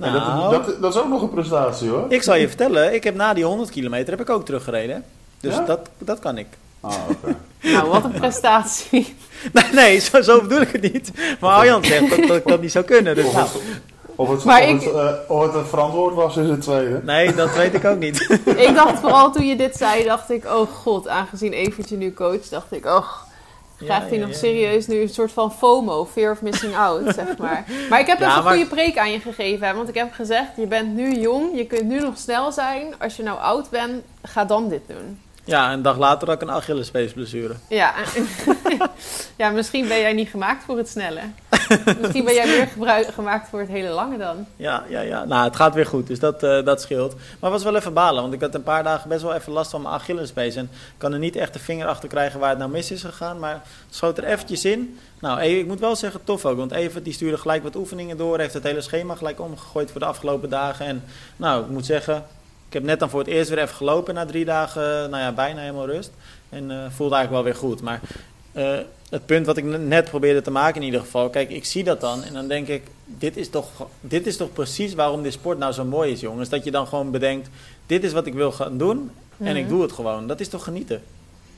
Nou, 0.00 0.50
dat, 0.50 0.64
dat, 0.66 0.80
dat 0.82 0.94
is 0.94 1.00
ook 1.00 1.08
nog 1.08 1.22
een 1.22 1.30
prestatie, 1.30 1.88
hoor. 1.88 2.04
ik 2.08 2.22
zal 2.22 2.34
je 2.34 2.48
vertellen, 2.48 2.94
ik 2.94 3.04
heb 3.04 3.14
na 3.14 3.34
die 3.34 3.44
100 3.44 3.70
kilometer 3.70 4.10
heb 4.10 4.20
ik 4.20 4.30
ook 4.30 4.44
teruggereden. 4.44 5.04
Dus 5.40 5.54
Ja? 5.54 5.60
dat, 5.64 5.80
dat 5.98 6.18
kan 6.18 6.38
ik. 6.38 6.46
Ah, 6.80 6.92
oké. 7.10 7.36
Nou, 7.72 7.88
wat 7.88 8.04
een 8.04 8.10
prestatie. 8.12 9.16
Nee, 9.52 9.64
nee 9.72 9.98
zo, 9.98 10.22
zo 10.22 10.40
bedoel 10.40 10.60
ik 10.60 10.72
het 10.72 10.92
niet. 10.92 11.10
Maar 11.40 11.50
Arjan 11.50 11.84
zegt 11.84 12.10
dat, 12.10 12.28
dat 12.28 12.36
ik 12.36 12.46
dat 12.46 12.60
niet 12.60 12.72
zou 12.72 12.84
kunnen. 12.84 13.14
Dus 13.14 13.24
Of 13.24 13.32
nou, 13.34 13.46
het, 13.48 13.60
of 14.16 14.28
het, 14.30 14.44
Maar 14.44 14.62
of 14.62 14.68
ik- 14.68 14.80
het, 14.80 14.94
eh, 14.94 15.12
of 15.28 15.52
het 15.54 15.68
verantwoord 15.68 16.14
was 16.14 16.36
is 16.36 16.48
het 16.48 16.60
tweede. 16.60 17.00
nee, 17.04 17.34
dat 17.34 17.54
weet 17.56 17.74
ik 17.74 17.84
ook 17.84 17.98
niet. 17.98 18.40
Ik 18.56 18.74
dacht 18.74 19.00
vooral 19.00 19.32
toen 19.32 19.46
je 19.46 19.56
dit 19.56 19.76
zei, 19.76 20.04
dacht 20.04 20.30
ik, 20.30 20.44
oh 20.44 20.68
god, 20.82 21.08
aangezien 21.08 21.52
Eventje 21.52 21.96
nu 21.96 22.12
coach, 22.14 22.48
dacht 22.50 22.72
ik, 22.72 22.86
oh, 22.86 23.06
Ja, 23.78 24.00
hij 24.00 24.18
ja, 24.18 24.26
nog 24.26 24.34
serieus 24.34 24.86
nu 24.86 25.00
een 25.00 25.08
soort 25.08 25.32
van 25.32 25.52
FOMO, 25.52 26.04
fear 26.04 26.32
of 26.32 26.42
missing 26.42 26.76
out, 26.76 27.14
zeg 27.14 27.36
maar. 27.38 27.64
Maar 27.90 28.00
ik 28.00 28.06
heb 28.06 28.20
even 28.20 28.36
een 28.36 28.42
maar- 28.44 28.52
goede 28.54 28.68
preek 28.68 28.98
aan 28.98 29.10
je 29.12 29.20
gegeven, 29.20 29.66
hè, 29.66 29.74
want 29.74 29.88
ik 29.88 29.94
heb 29.94 30.12
gezegd, 30.12 30.48
je 30.56 30.66
bent 30.66 30.94
nu 30.94 31.20
jong, 31.20 31.56
je 31.56 31.66
kunt 31.66 31.84
nu 31.84 32.00
nog 32.00 32.18
snel 32.18 32.52
zijn. 32.52 32.94
Als 32.98 33.16
je 33.16 33.22
nou 33.22 33.38
oud 33.38 33.70
bent, 33.70 34.02
ga 34.22 34.44
dan 34.44 34.68
dit 34.68 34.82
doen. 34.86 35.20
Ja, 35.48 35.72
een 35.72 35.82
dag 35.82 35.98
later 35.98 36.28
had 36.28 36.42
ik 36.42 36.48
een 36.48 36.54
Achillespeesblessure. 36.54 37.54
Ja, 37.68 37.94
ja, 39.36 39.50
misschien 39.50 39.88
ben 39.88 40.00
jij 40.00 40.12
niet 40.12 40.28
gemaakt 40.28 40.64
voor 40.64 40.76
het 40.76 40.88
snelle. 40.88 41.20
Misschien 42.00 42.24
ben 42.24 42.34
jij 42.34 42.46
meer 42.56 42.68
gemaakt 43.12 43.48
voor 43.48 43.60
het 43.60 43.68
hele 43.68 43.88
lange 43.88 44.18
dan. 44.18 44.46
Ja, 44.56 44.84
ja, 44.88 45.00
ja. 45.00 45.24
Nou, 45.24 45.44
het 45.44 45.56
gaat 45.56 45.74
weer 45.74 45.86
goed, 45.86 46.06
dus 46.06 46.18
dat, 46.18 46.42
eh, 46.42 46.64
dat 46.64 46.80
scheelt. 46.80 47.14
Maar 47.14 47.50
het 47.50 47.62
was 47.62 47.62
wel 47.62 47.76
even 47.76 47.92
balen, 47.92 48.22
want 48.22 48.34
ik 48.34 48.40
had 48.40 48.54
een 48.54 48.62
paar 48.62 48.82
dagen 48.82 49.08
best 49.08 49.22
wel 49.22 49.34
even 49.34 49.52
last 49.52 49.70
van 49.70 49.82
mijn 49.82 49.94
Achillespees. 49.94 50.56
En 50.56 50.64
ik 50.72 50.98
kan 50.98 51.12
er 51.12 51.18
niet 51.18 51.36
echt 51.36 51.52
de 51.52 51.58
vinger 51.58 51.86
achter 51.86 52.08
krijgen 52.08 52.40
waar 52.40 52.50
het 52.50 52.58
nou 52.58 52.70
mis 52.70 52.90
is 52.90 53.02
gegaan. 53.02 53.38
Maar 53.38 53.52
het 53.86 53.94
schoot 53.94 54.18
er 54.18 54.24
eventjes 54.24 54.64
in. 54.64 54.98
Nou, 55.20 55.38
Eve, 55.38 55.58
ik 55.58 55.66
moet 55.66 55.80
wel 55.80 55.96
zeggen, 55.96 56.24
tof 56.24 56.44
ook. 56.44 56.56
Want 56.56 56.72
Evert 56.72 57.04
die 57.04 57.12
stuurde 57.12 57.38
gelijk 57.38 57.62
wat 57.62 57.76
oefeningen 57.76 58.16
door. 58.16 58.38
Heeft 58.38 58.54
het 58.54 58.62
hele 58.62 58.80
schema 58.80 59.14
gelijk 59.14 59.40
omgegooid 59.40 59.90
voor 59.90 60.00
de 60.00 60.06
afgelopen 60.06 60.48
dagen. 60.48 60.86
En 60.86 61.04
nou, 61.36 61.62
ik 61.64 61.70
moet 61.70 61.86
zeggen, 61.86 62.24
ik 62.68 62.74
heb 62.74 62.82
net 62.82 62.98
dan 62.98 63.10
voor 63.10 63.18
het 63.20 63.28
eerst 63.28 63.48
weer 63.50 63.58
even 63.58 63.74
gelopen 63.74 64.14
na 64.14 64.24
drie 64.26 64.44
dagen. 64.44 64.82
Nou 65.10 65.22
ja, 65.22 65.32
bijna 65.32 65.60
helemaal 65.60 65.86
rust. 65.86 66.10
En 66.48 66.70
eh, 66.70 66.76
voelde 66.90 67.14
eigenlijk 67.14 67.30
wel 67.30 67.42
weer 67.42 67.54
goed. 67.54 67.82
Maar 67.82 68.00
eh, 68.52 68.76
het 69.10 69.26
punt 69.26 69.46
wat 69.46 69.56
ik 69.56 69.64
net 69.64 70.04
probeerde 70.10 70.42
te 70.42 70.50
maken 70.50 70.80
in 70.80 70.86
ieder 70.86 71.00
geval. 71.00 71.30
Kijk, 71.30 71.50
ik 71.50 71.64
zie 71.64 71.84
dat 71.84 72.00
dan 72.00 72.24
en 72.24 72.32
dan 72.32 72.48
denk 72.48 72.68
ik, 72.68 72.82
dit 73.04 73.36
is 73.36 73.48
toch, 73.50 73.68
dit 74.00 74.26
is 74.26 74.36
toch 74.36 74.52
precies 74.52 74.94
waarom 74.94 75.22
dit 75.22 75.32
sport 75.32 75.58
nou 75.58 75.72
zo 75.72 75.84
mooi 75.84 76.12
is, 76.12 76.20
jongens. 76.20 76.48
Dat 76.48 76.64
je 76.64 76.70
dan 76.70 76.86
gewoon 76.86 77.10
bedenkt, 77.10 77.48
dit 77.86 78.04
is 78.04 78.12
wat 78.12 78.26
ik 78.26 78.34
wil 78.34 78.52
gaan 78.52 78.78
doen 78.78 79.10
en 79.42 79.56
ik 79.56 79.62
Mhm. 79.64 79.72
doe 79.72 79.82
het 79.82 79.92
gewoon. 79.92 80.26
Dat 80.26 80.40
is 80.40 80.48
toch 80.48 80.64
genieten? 80.64 81.02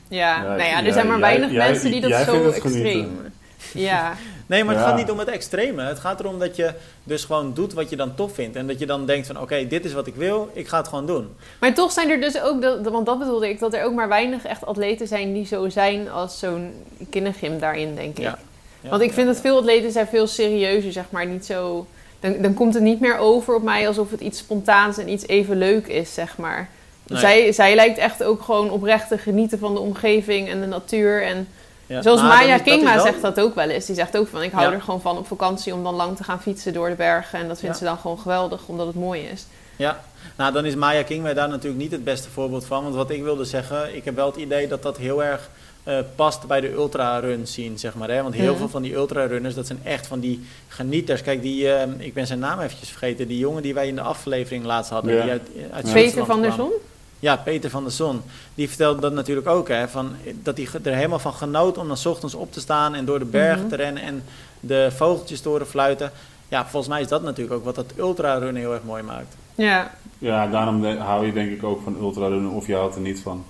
Ja, 0.07 0.17
Ja, 0.35 0.41
nou 0.41 0.61
ja, 0.61 0.77
er 0.79 0.85
ja, 0.85 0.93
zijn 0.93 1.07
maar 1.07 1.19
jij- 1.19 1.27
weinig 1.29 1.51
jij- 1.51 1.69
mensen 1.71 1.91
die 1.91 2.01
dat 2.01 2.09
jij 2.09 2.23
zo 2.23 2.49
extreem... 2.49 2.71
genieten. 2.73 3.33
Ja, 3.73 4.13
Nee, 4.51 4.63
maar 4.63 4.75
het 4.75 4.83
Ja. 4.83 4.89
gaat 4.89 4.97
niet 4.99 5.11
om 5.11 5.19
het 5.19 5.27
extreme. 5.27 5.81
Het 5.83 5.99
gaat 5.99 6.19
erom 6.19 6.39
dat 6.39 6.55
je 6.55 6.71
dus 7.03 7.23
gewoon 7.23 7.53
doet 7.53 7.73
wat 7.73 7.89
je 7.89 7.95
dan 7.95 8.15
tof 8.15 8.33
vindt. 8.33 8.55
En 8.55 8.67
dat 8.67 8.79
je 8.79 8.85
dan 8.85 9.05
denkt 9.05 9.27
van, 9.27 9.41
oké, 9.41 9.67
dit 9.67 9.85
is 9.85 9.93
wat 9.93 10.07
ik 10.07 10.15
wil, 10.15 10.49
ik 10.53 10.67
ga 10.67 10.77
het 10.77 10.87
gewoon 10.87 11.05
doen. 11.05 11.27
maar 11.59 11.73
toch 11.73 11.91
zijn 11.91 12.09
er 12.09 12.21
dus 12.21 12.41
ook, 12.41 12.61
dat- 12.61 12.81
want 12.87 13.05
dat 13.05 13.19
bedoelde 13.19 13.49
ik, 13.49 13.59
dat 13.59 13.73
er 13.73 13.83
ook 13.83 13.93
maar 13.93 14.07
weinig 14.07 14.45
echt 14.45 14.65
atleten 14.65 15.07
zijn 15.07 15.33
die 15.33 15.45
zo 15.45 15.69
zijn 15.69 16.09
als 16.09 16.39
zo'n 16.39 16.73
kindergym 17.09 17.59
daarin, 17.59 17.95
denk 17.95 18.17
ik. 18.17 18.23
Ja. 18.23 18.37
Ja, 18.81 18.89
Want 18.89 19.01
ik 19.01 19.07
ja, 19.07 19.13
vind 19.13 19.27
ja. 19.27 19.33
dat 19.33 19.41
veel 19.41 19.57
atleten 19.57 19.91
zijn 19.91 20.07
veel 20.07 20.27
serieuzer, 20.27 20.91
zeg 20.91 21.05
maar, 21.09 21.25
niet 21.25 21.45
zo... 21.45 21.85
Dan, 22.19 22.35
dan 22.41 22.53
komt 22.53 22.73
het 22.73 22.83
niet 22.83 22.99
meer 22.99 23.17
over 23.17 23.55
op 23.55 23.63
mij 23.63 23.87
alsof 23.87 24.11
het 24.11 24.19
iets 24.21 24.37
spontaans 24.39 24.97
en 24.97 25.09
iets 25.09 25.27
even 25.27 25.57
leuk 25.57 25.87
is, 25.87 26.13
zeg 26.13 26.37
maar. 26.37 26.69
Nee. 27.07 27.19
Zij, 27.19 27.51
zij 27.51 27.75
lijkt 27.75 27.97
echt 27.97 28.23
ook 28.23 28.41
gewoon 28.41 28.69
oprecht 28.69 29.07
te 29.07 29.17
genieten 29.17 29.59
van 29.59 29.73
de 29.73 29.79
omgeving 29.79 30.49
en 30.49 30.59
de 30.61 30.67
natuur. 30.67 31.23
En 31.23 31.47
Ja. 31.91 32.01
zoals 32.01 32.19
Nou, 32.21 32.33
Maya 32.33 32.63
wel- 32.63 32.99
zegt 33.05 33.21
dat 33.21 33.39
ook 33.39 33.55
wel 33.55 33.69
eens. 33.69 33.85
Die 33.85 33.95
zegt 33.95 34.17
ook 34.17 34.27
van, 34.27 34.41
ik 34.41 34.51
hou 34.51 34.65
Ja. 34.67 34.73
er 34.73 34.81
gewoon 34.81 35.01
van 35.01 35.17
op 35.17 35.27
vakantie 35.27 35.73
om 35.73 35.83
dan 35.83 35.93
lang 35.95 36.17
te 36.17 36.23
gaan 36.23 36.41
fietsen 36.41 36.73
door 36.73 36.89
de 36.89 36.95
bergen. 36.95 37.39
En 37.39 37.47
dat 37.47 37.59
vindt 37.59 37.75
Ja. 37.79 37.81
ze 37.81 37.87
dan 37.89 37.97
gewoon 37.97 38.19
geweldig, 38.19 38.67
omdat 38.67 38.87
het 38.87 38.95
mooi 38.95 39.21
is. 39.21 39.45
Ja, 39.75 39.99
nou 40.35 40.53
dan 40.53 40.65
is 40.65 40.75
Maya 40.75 41.03
Kingway 41.03 41.33
daar 41.33 41.49
natuurlijk 41.49 41.81
niet 41.81 41.91
het 41.91 42.03
beste 42.03 42.29
voorbeeld 42.29 42.65
van. 42.65 42.83
Want 42.83 42.95
wat 42.95 43.09
ik 43.09 43.23
wilde 43.23 43.45
zeggen, 43.45 43.95
ik 43.95 44.05
heb 44.05 44.15
wel 44.15 44.25
het 44.25 44.35
idee 44.35 44.67
dat 44.67 44.83
dat 44.83 44.97
heel 44.97 45.23
erg 45.23 45.49
eh, 45.83 45.97
past 46.15 46.47
bij 46.47 46.61
de 46.61 46.71
ultrarun 46.71 47.47
zien, 47.47 47.79
zeg 47.79 47.95
maar. 47.95 48.09
Hè? 48.09 48.21
Want 48.23 48.35
heel 48.35 48.55
veel 48.55 48.69
van 48.69 48.81
die 48.81 48.93
ultrarunners, 48.93 49.55
dat 49.55 49.67
zijn 49.67 49.79
echt 49.83 50.07
van 50.07 50.19
die 50.19 50.45
genieters. 50.67 51.21
Kijk, 51.21 51.41
die, 51.41 51.73
eh, 51.73 51.87
ik 51.97 52.13
ben 52.13 52.27
zijn 52.27 52.39
naam 52.39 52.59
eventjes 52.59 52.89
vergeten, 52.89 53.27
die 53.27 53.37
jongen 53.37 53.61
die 53.61 53.73
wij 53.73 53.87
in 53.87 53.95
de 53.95 54.01
aflevering 54.01 54.65
laatst 54.65 54.91
hadden. 54.91 55.13
Ja. 55.15 55.21
Die 55.21 55.31
uit, 55.31 55.41
uit 55.71 55.93
Peter 55.93 56.25
van 56.25 56.41
der 56.41 56.51
kwam. 56.51 56.67
Zon? 56.69 56.77
Ja, 57.21 57.35
Peter 57.35 57.69
van 57.69 57.83
der 57.83 57.91
Zon. 57.91 58.21
Die 58.55 58.67
vertelde 58.67 59.01
dat 59.01 59.13
natuurlijk 59.13 59.47
ook, 59.47 59.67
hè, 59.67 59.87
van, 59.87 60.15
dat 60.33 60.57
hij 60.57 60.67
er 60.83 60.95
helemaal 60.95 61.19
van 61.19 61.33
genoot 61.33 61.77
om 61.77 61.87
dan 61.87 61.97
's 61.97 62.05
ochtends 62.05 62.35
op 62.35 62.51
te 62.53 62.59
staan 62.59 62.95
en 62.95 63.05
door 63.05 63.19
de 63.19 63.25
bergen 63.25 63.59
Mhm. 63.59 63.69
te 63.69 63.75
rennen 63.75 64.03
en 64.03 64.23
de 64.59 64.89
vogeltjes 64.95 65.41
te 65.41 65.49
horen 65.49 65.67
fluiten. 65.67 66.11
ja, 66.47 66.61
volgens 66.67 66.87
mij 66.91 67.01
is 67.01 67.07
dat 67.07 67.21
natuurlijk 67.23 67.55
ook 67.55 67.65
wat 67.65 67.75
dat 67.75 67.93
ultrarunnen 67.97 68.55
heel 68.61 68.73
erg 68.73 68.83
mooi 68.83 69.03
maakt. 69.03 69.35
Ja. 69.55 69.91
Ja, 70.17 70.47
daarom 70.47 70.85
hou 70.85 71.25
je 71.25 71.33
denk 71.33 71.51
ik 71.51 71.63
ook 71.63 71.81
van 71.83 71.97
ultrarunnen 72.01 72.51
of 72.51 72.67
je 72.67 72.75
houdt 72.75 72.95
er 72.95 73.01
niet 73.01 73.19
van. 73.21 73.45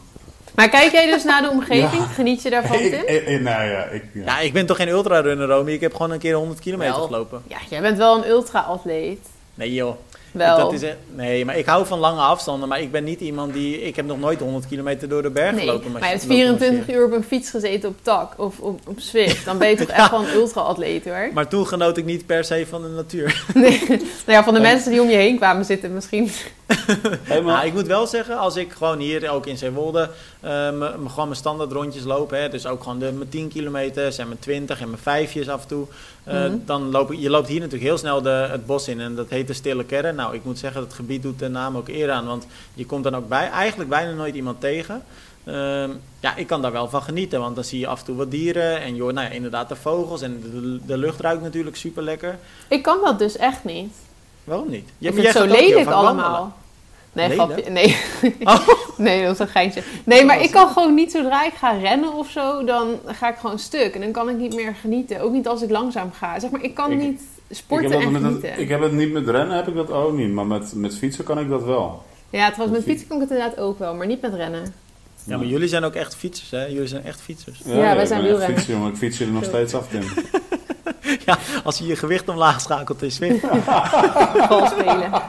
Maar 0.56 0.70
kijk 0.70 0.92
jij 0.92 1.06
dus 1.12 1.24
naar 1.24 1.42
de 1.42 1.50
omgeving? 1.58 2.04
Geniet 2.04 2.42
je 2.42 2.50
daarvan, 2.50 2.80
ik, 2.80 2.92
Tim? 2.92 3.02
ik, 3.16 3.28
ik- 3.28 3.42
nou 3.42 3.64
ja, 3.64 3.84
ik, 3.84 4.04
ja. 4.14 4.24
Ja, 4.26 4.40
ik 4.40 4.54
ben 4.54 4.66
toch 4.66 4.78
geen 4.78 4.88
ultrarunner, 4.88 5.48
Romy? 5.48 5.72
Ik 5.72 5.82
heb 5.82 5.92
gewoon 5.96 6.12
een 6.12 6.20
keer 6.20 6.36
100 6.36 6.60
kilometer 6.60 6.96
Wel. 6.96 7.06
gelopen. 7.06 7.42
Ja, 7.48 7.58
jij 7.70 7.82
bent 7.82 7.98
wel 7.98 8.18
een 8.18 8.30
ultra-atleet. 8.30 9.20
Nee 9.54 9.74
joh. 9.74 9.96
Wel. 10.32 10.58
Dat 10.58 10.74
is, 10.74 10.82
nee, 11.16 11.46
maar 11.46 11.58
ik 11.58 11.66
hou 11.66 11.86
van 11.86 12.00
lange 12.00 12.20
afstanden, 12.22 12.70
maar 12.70 12.82
ik 12.82 12.92
ben 12.92 13.04
niet 13.04 13.20
iemand 13.20 13.54
die... 13.54 13.82
Ik 13.82 13.96
heb 13.96 14.06
nog 14.06 14.20
nooit 14.20 14.40
100 14.40 14.68
kilometer 14.68 15.10
door 15.10 15.22
de 15.22 15.30
berg 15.30 15.52
Nee, 15.56 15.60
gelopen. 15.66 15.92
maar 15.92 16.02
je 16.02 16.08
hebt 16.08 16.22
lopen 16.22 16.36
24 16.36 16.78
marcheren. 16.78 17.02
uur 17.02 17.06
op 17.08 17.12
een 17.14 17.24
fiets 17.24 17.50
gezeten 17.50 17.90
op 17.90 17.96
tak 18.02 18.34
of 18.38 18.60
op, 18.60 18.80
op 18.88 19.00
Zwift. 19.00 19.46
Dan 19.46 19.58
ben 19.58 19.70
je 19.70 19.76
toch 19.86 19.88
echt 19.90 20.12
wel 20.12 20.20
een 20.24 20.34
ultra-atleet 20.34 21.06
hoor. 21.06 21.30
Maar 21.34 21.48
toen 21.48 21.68
genoot 21.68 21.98
ik 21.98 22.06
niet 22.06 22.26
per 22.26 22.44
se 22.44 22.66
van 22.70 22.82
de 22.82 22.88
natuur. 22.88 23.46
Nee. 23.54 23.80
Nou 23.88 24.38
ja, 24.38 24.44
van 24.44 24.54
de 24.54 24.60
Nee. 24.60 24.72
mensen 24.72 24.92
die 24.92 25.02
om 25.02 25.10
je 25.10 25.16
heen 25.16 25.38
kwamen 25.38 25.66
zitten 25.66 25.94
misschien. 25.94 26.32
Maar- 27.30 27.44
Maar 27.44 27.66
ik 27.66 27.74
moet 27.74 27.88
wel 27.88 28.08
zeggen, 28.08 28.38
als 28.38 28.56
ik 28.56 28.72
gewoon 28.72 29.00
hier 29.00 29.30
ook 29.30 29.46
in 29.46 29.58
Zeewolde 29.58 30.10
me- 30.42 30.94
gewoon 31.08 31.26
mijn 31.28 31.36
standaard 31.40 31.72
rondjes 31.72 32.04
loop, 32.04 32.30
hè, 32.30 32.50
dus 32.50 32.66
ook 32.66 32.84
gewoon 32.84 33.00
de, 33.00 33.12
mijn 33.12 33.30
10 33.30 33.48
kilometers 33.48 34.18
en 34.18 34.28
mijn 34.28 34.40
20 34.40 34.80
en 34.82 34.90
mijn 34.90 35.02
vijfjes 35.02 35.50
af 35.50 35.62
en 35.62 35.68
toe, 35.68 35.86
eh, 36.24 36.34
Mhm. 36.44 36.56
dan 36.66 36.92
loop 36.92 37.12
ik, 37.12 37.20
je 37.20 37.30
loopt 37.30 37.48
hier 37.48 37.60
natuurlijk 37.60 37.86
heel 37.90 37.98
snel 37.98 38.22
de, 38.22 38.30
het 38.30 38.66
bos 38.66 38.88
in 38.88 39.00
en 39.02 39.16
dat 39.16 39.30
heet 39.30 39.48
de 39.48 39.54
Stille 39.54 39.84
Kerren. 39.84 40.16
Nou, 40.16 40.36
ik 40.36 40.44
moet 40.44 40.60
zeggen, 40.60 40.82
het 40.82 40.94
gebied 40.94 41.22
doet 41.22 41.40
de 41.40 41.50
naam 41.50 41.78
ook 41.78 41.88
eer 41.88 42.12
aan, 42.12 42.26
want 42.26 42.46
je 42.74 42.86
komt 42.86 43.04
dan 43.04 43.16
ook 43.16 43.28
bij, 43.28 43.50
eigenlijk 43.50 43.90
bijna 43.90 44.12
nooit 44.12 44.36
iemand 44.36 44.60
tegen. 44.62 45.04
Ehm, 45.44 45.90
ja, 46.20 46.36
ik 46.36 46.48
kan 46.48 46.62
daar 46.62 46.72
wel 46.72 46.90
van 46.90 47.02
genieten, 47.02 47.40
want 47.40 47.56
dan 47.56 47.64
zie 47.64 47.80
je 47.80 47.88
af 47.88 48.00
en 48.00 48.06
toe 48.06 48.16
wat 48.16 48.32
dieren 48.32 48.82
en 48.82 48.96
je 48.96 49.02
hoort 49.02 49.14
nou 49.16 49.28
ja, 49.28 49.34
inderdaad 49.34 49.70
de 49.70 49.76
vogels 49.76 50.22
en 50.22 50.42
de, 50.42 50.80
de 50.86 50.98
lucht 50.98 51.20
ruikt 51.20 51.42
natuurlijk 51.42 51.76
super 51.76 52.04
lekker. 52.04 52.38
Ik 52.68 52.82
kan 52.84 52.98
dat 53.04 53.20
dus 53.20 53.38
echt 53.38 53.64
niet. 53.64 53.94
Waarom 54.44 54.70
niet? 54.70 54.84
ik 54.88 54.94
Ja, 54.98 55.12
vind 55.14 55.24
het 55.28 55.36
zo 55.36 55.46
lelijk 55.46 55.90
allemaal. 55.90 56.58
Nee, 57.14 57.28
Lelijk? 57.28 57.52
grapje. 57.52 57.70
Nee. 57.72 57.98
Oh. 58.44 58.68
nee, 58.98 59.20
dat 59.20 59.38
was 59.38 59.48
een 59.48 59.54
geintje. 59.54 59.84
Nee, 60.04 60.26
maar 60.26 60.42
ik 60.42 60.52
kan 60.52 60.68
gewoon 60.68 60.94
niet 60.94 61.12
zodra 61.12 61.46
ik 61.46 61.54
ga 61.54 61.72
rennen 61.72 62.14
of 62.14 62.30
zo, 62.30 62.64
dan 62.64 63.00
ga 63.06 63.30
ik 63.30 63.36
gewoon 63.38 63.60
stuk. 63.60 63.94
En 63.96 64.02
dan 64.02 64.12
kan 64.12 64.30
ik 64.30 64.38
niet 64.38 64.56
meer 64.56 64.76
genieten. 64.82 65.20
Ook 65.22 65.32
niet 65.32 65.48
als 65.48 65.62
ik 65.62 65.70
langzaam 65.70 66.12
ga. 66.12 66.40
Zeg 66.40 66.50
maar, 66.50 66.64
ik 66.64 66.74
kan 66.76 66.92
Ik- 66.92 66.98
niet 67.00 67.22
ik, 67.48 67.56
sporten 67.58 67.92
en 67.92 68.02
genieten. 68.16 68.60
ik 68.60 68.70
heb 68.70 68.82
het 68.82 68.92
niet 68.92 69.12
met 69.12 69.28
rennen, 69.28 69.56
heb 69.56 69.68
ik 69.68 69.76
dat 69.76 69.92
ook 69.92 70.14
niet. 70.14 70.32
Maar 70.32 70.46
met, 70.46 70.74
met 70.76 70.98
fietsen 70.98 71.24
kan 71.24 71.40
ik 71.40 71.50
dat 71.50 71.64
wel. 71.64 72.04
Ja, 72.30 72.52
trouwens, 72.52 72.78
met 72.78 72.88
fietsen 72.88 73.08
kan 73.08 73.18
ik 73.22 73.24
het 73.30 73.32
inderdaad 73.38 73.60
ook 73.60 73.80
wel, 73.80 73.96
maar 73.96 74.08
niet 74.08 74.22
met 74.22 74.34
rennen. 74.34 74.74
Ja, 75.24 75.38
maar 75.38 75.46
jullie 75.46 75.68
zijn 75.68 75.84
ook 75.84 75.94
echt 75.94 76.16
fietsers, 76.16 76.52
hè? 76.52 76.66
Jullie 76.66 76.88
zijn 76.88 77.04
echt 77.06 77.22
fietsers. 77.22 77.60
Ja, 77.66 77.72
wij 77.74 77.80
ik 77.82 77.86
zijn 77.86 77.98
ben 77.98 78.08
echt 78.08 78.22
wielrenner. 78.22 78.56
fietsen, 78.58 78.74
jongen. 78.74 78.92
Ik 78.92 78.98
fiets 78.98 79.18
je 79.18 79.26
er 79.26 79.32
nog 79.32 79.44
steeds 79.44 79.74
af, 79.74 79.88
Tim. 79.88 80.02
Ja, 81.26 81.38
als 81.64 81.78
je 81.78 81.86
je 81.86 81.96
gewicht 81.96 82.30
omlaag 82.30 82.62
schakelt 82.62 83.04
Zwift. 83.08 83.42
Bal 84.50 84.68
spelen. 84.68 85.12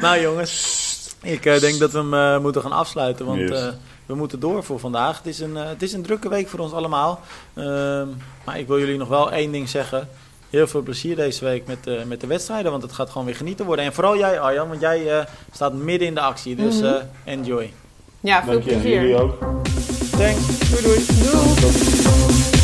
nou 0.00 0.20
jongens, 0.20 1.14
ik 1.22 1.46
eh, 1.46 1.60
denk 1.60 1.78
dat 1.78 1.90
we 1.92 1.98
hem 1.98 2.14
eh, 2.14 2.38
moeten 2.38 2.62
gaan 2.62 2.72
afsluiten, 2.72 3.26
want 3.26 3.38
Yes. 3.38 3.50
eh, 3.60 3.66
we 4.06 4.14
moeten 4.14 4.40
door 4.40 4.64
voor 4.64 4.78
vandaag. 4.80 5.16
Het 5.16 5.26
is 5.26 5.40
een, 5.40 5.54
het 5.54 5.82
is 5.82 5.92
een 5.92 6.02
drukke 6.02 6.28
week 6.28 6.48
voor 6.48 6.58
ons 6.60 6.72
allemaal. 6.72 7.20
Ehm, 7.54 8.06
maar 8.44 8.58
ik 8.58 8.66
wil 8.66 8.78
jullie 8.78 8.98
nog 8.98 9.08
wel 9.08 9.32
één 9.32 9.52
ding 9.52 9.68
zeggen. 9.68 10.08
Heel 10.50 10.66
veel 10.66 10.82
plezier 10.82 11.16
deze 11.16 11.44
week 11.44 11.66
met, 11.66 11.86
eh, 11.86 11.94
met 12.06 12.20
de 12.20 12.26
wedstrijden, 12.26 12.70
want 12.70 12.82
het 12.82 12.92
gaat 12.92 13.10
gewoon 13.10 13.26
weer 13.26 13.36
genieten 13.36 13.66
worden. 13.66 13.84
En 13.84 13.92
vooral 13.92 14.16
jij 14.18 14.40
Arjan, 14.40 14.68
want 14.68 14.80
jij 14.80 15.18
eh, 15.18 15.24
staat 15.52 15.72
midden 15.72 16.08
in 16.08 16.14
de 16.14 16.20
actie, 16.20 16.56
dus 16.56 16.76
Mhm. 16.76 16.84
eh, 16.84 16.94
enjoy. 17.24 17.72
Ja, 18.20 18.42
veel 18.44 18.52
Dank 18.52 18.64
je. 18.64 18.70
Plezier. 18.70 19.00
jullie 19.00 19.16
ook. 19.22 19.38
Thanks, 20.16 20.70
doei 20.70 20.82
doei. 20.82 21.06
Doei. 21.06 22.57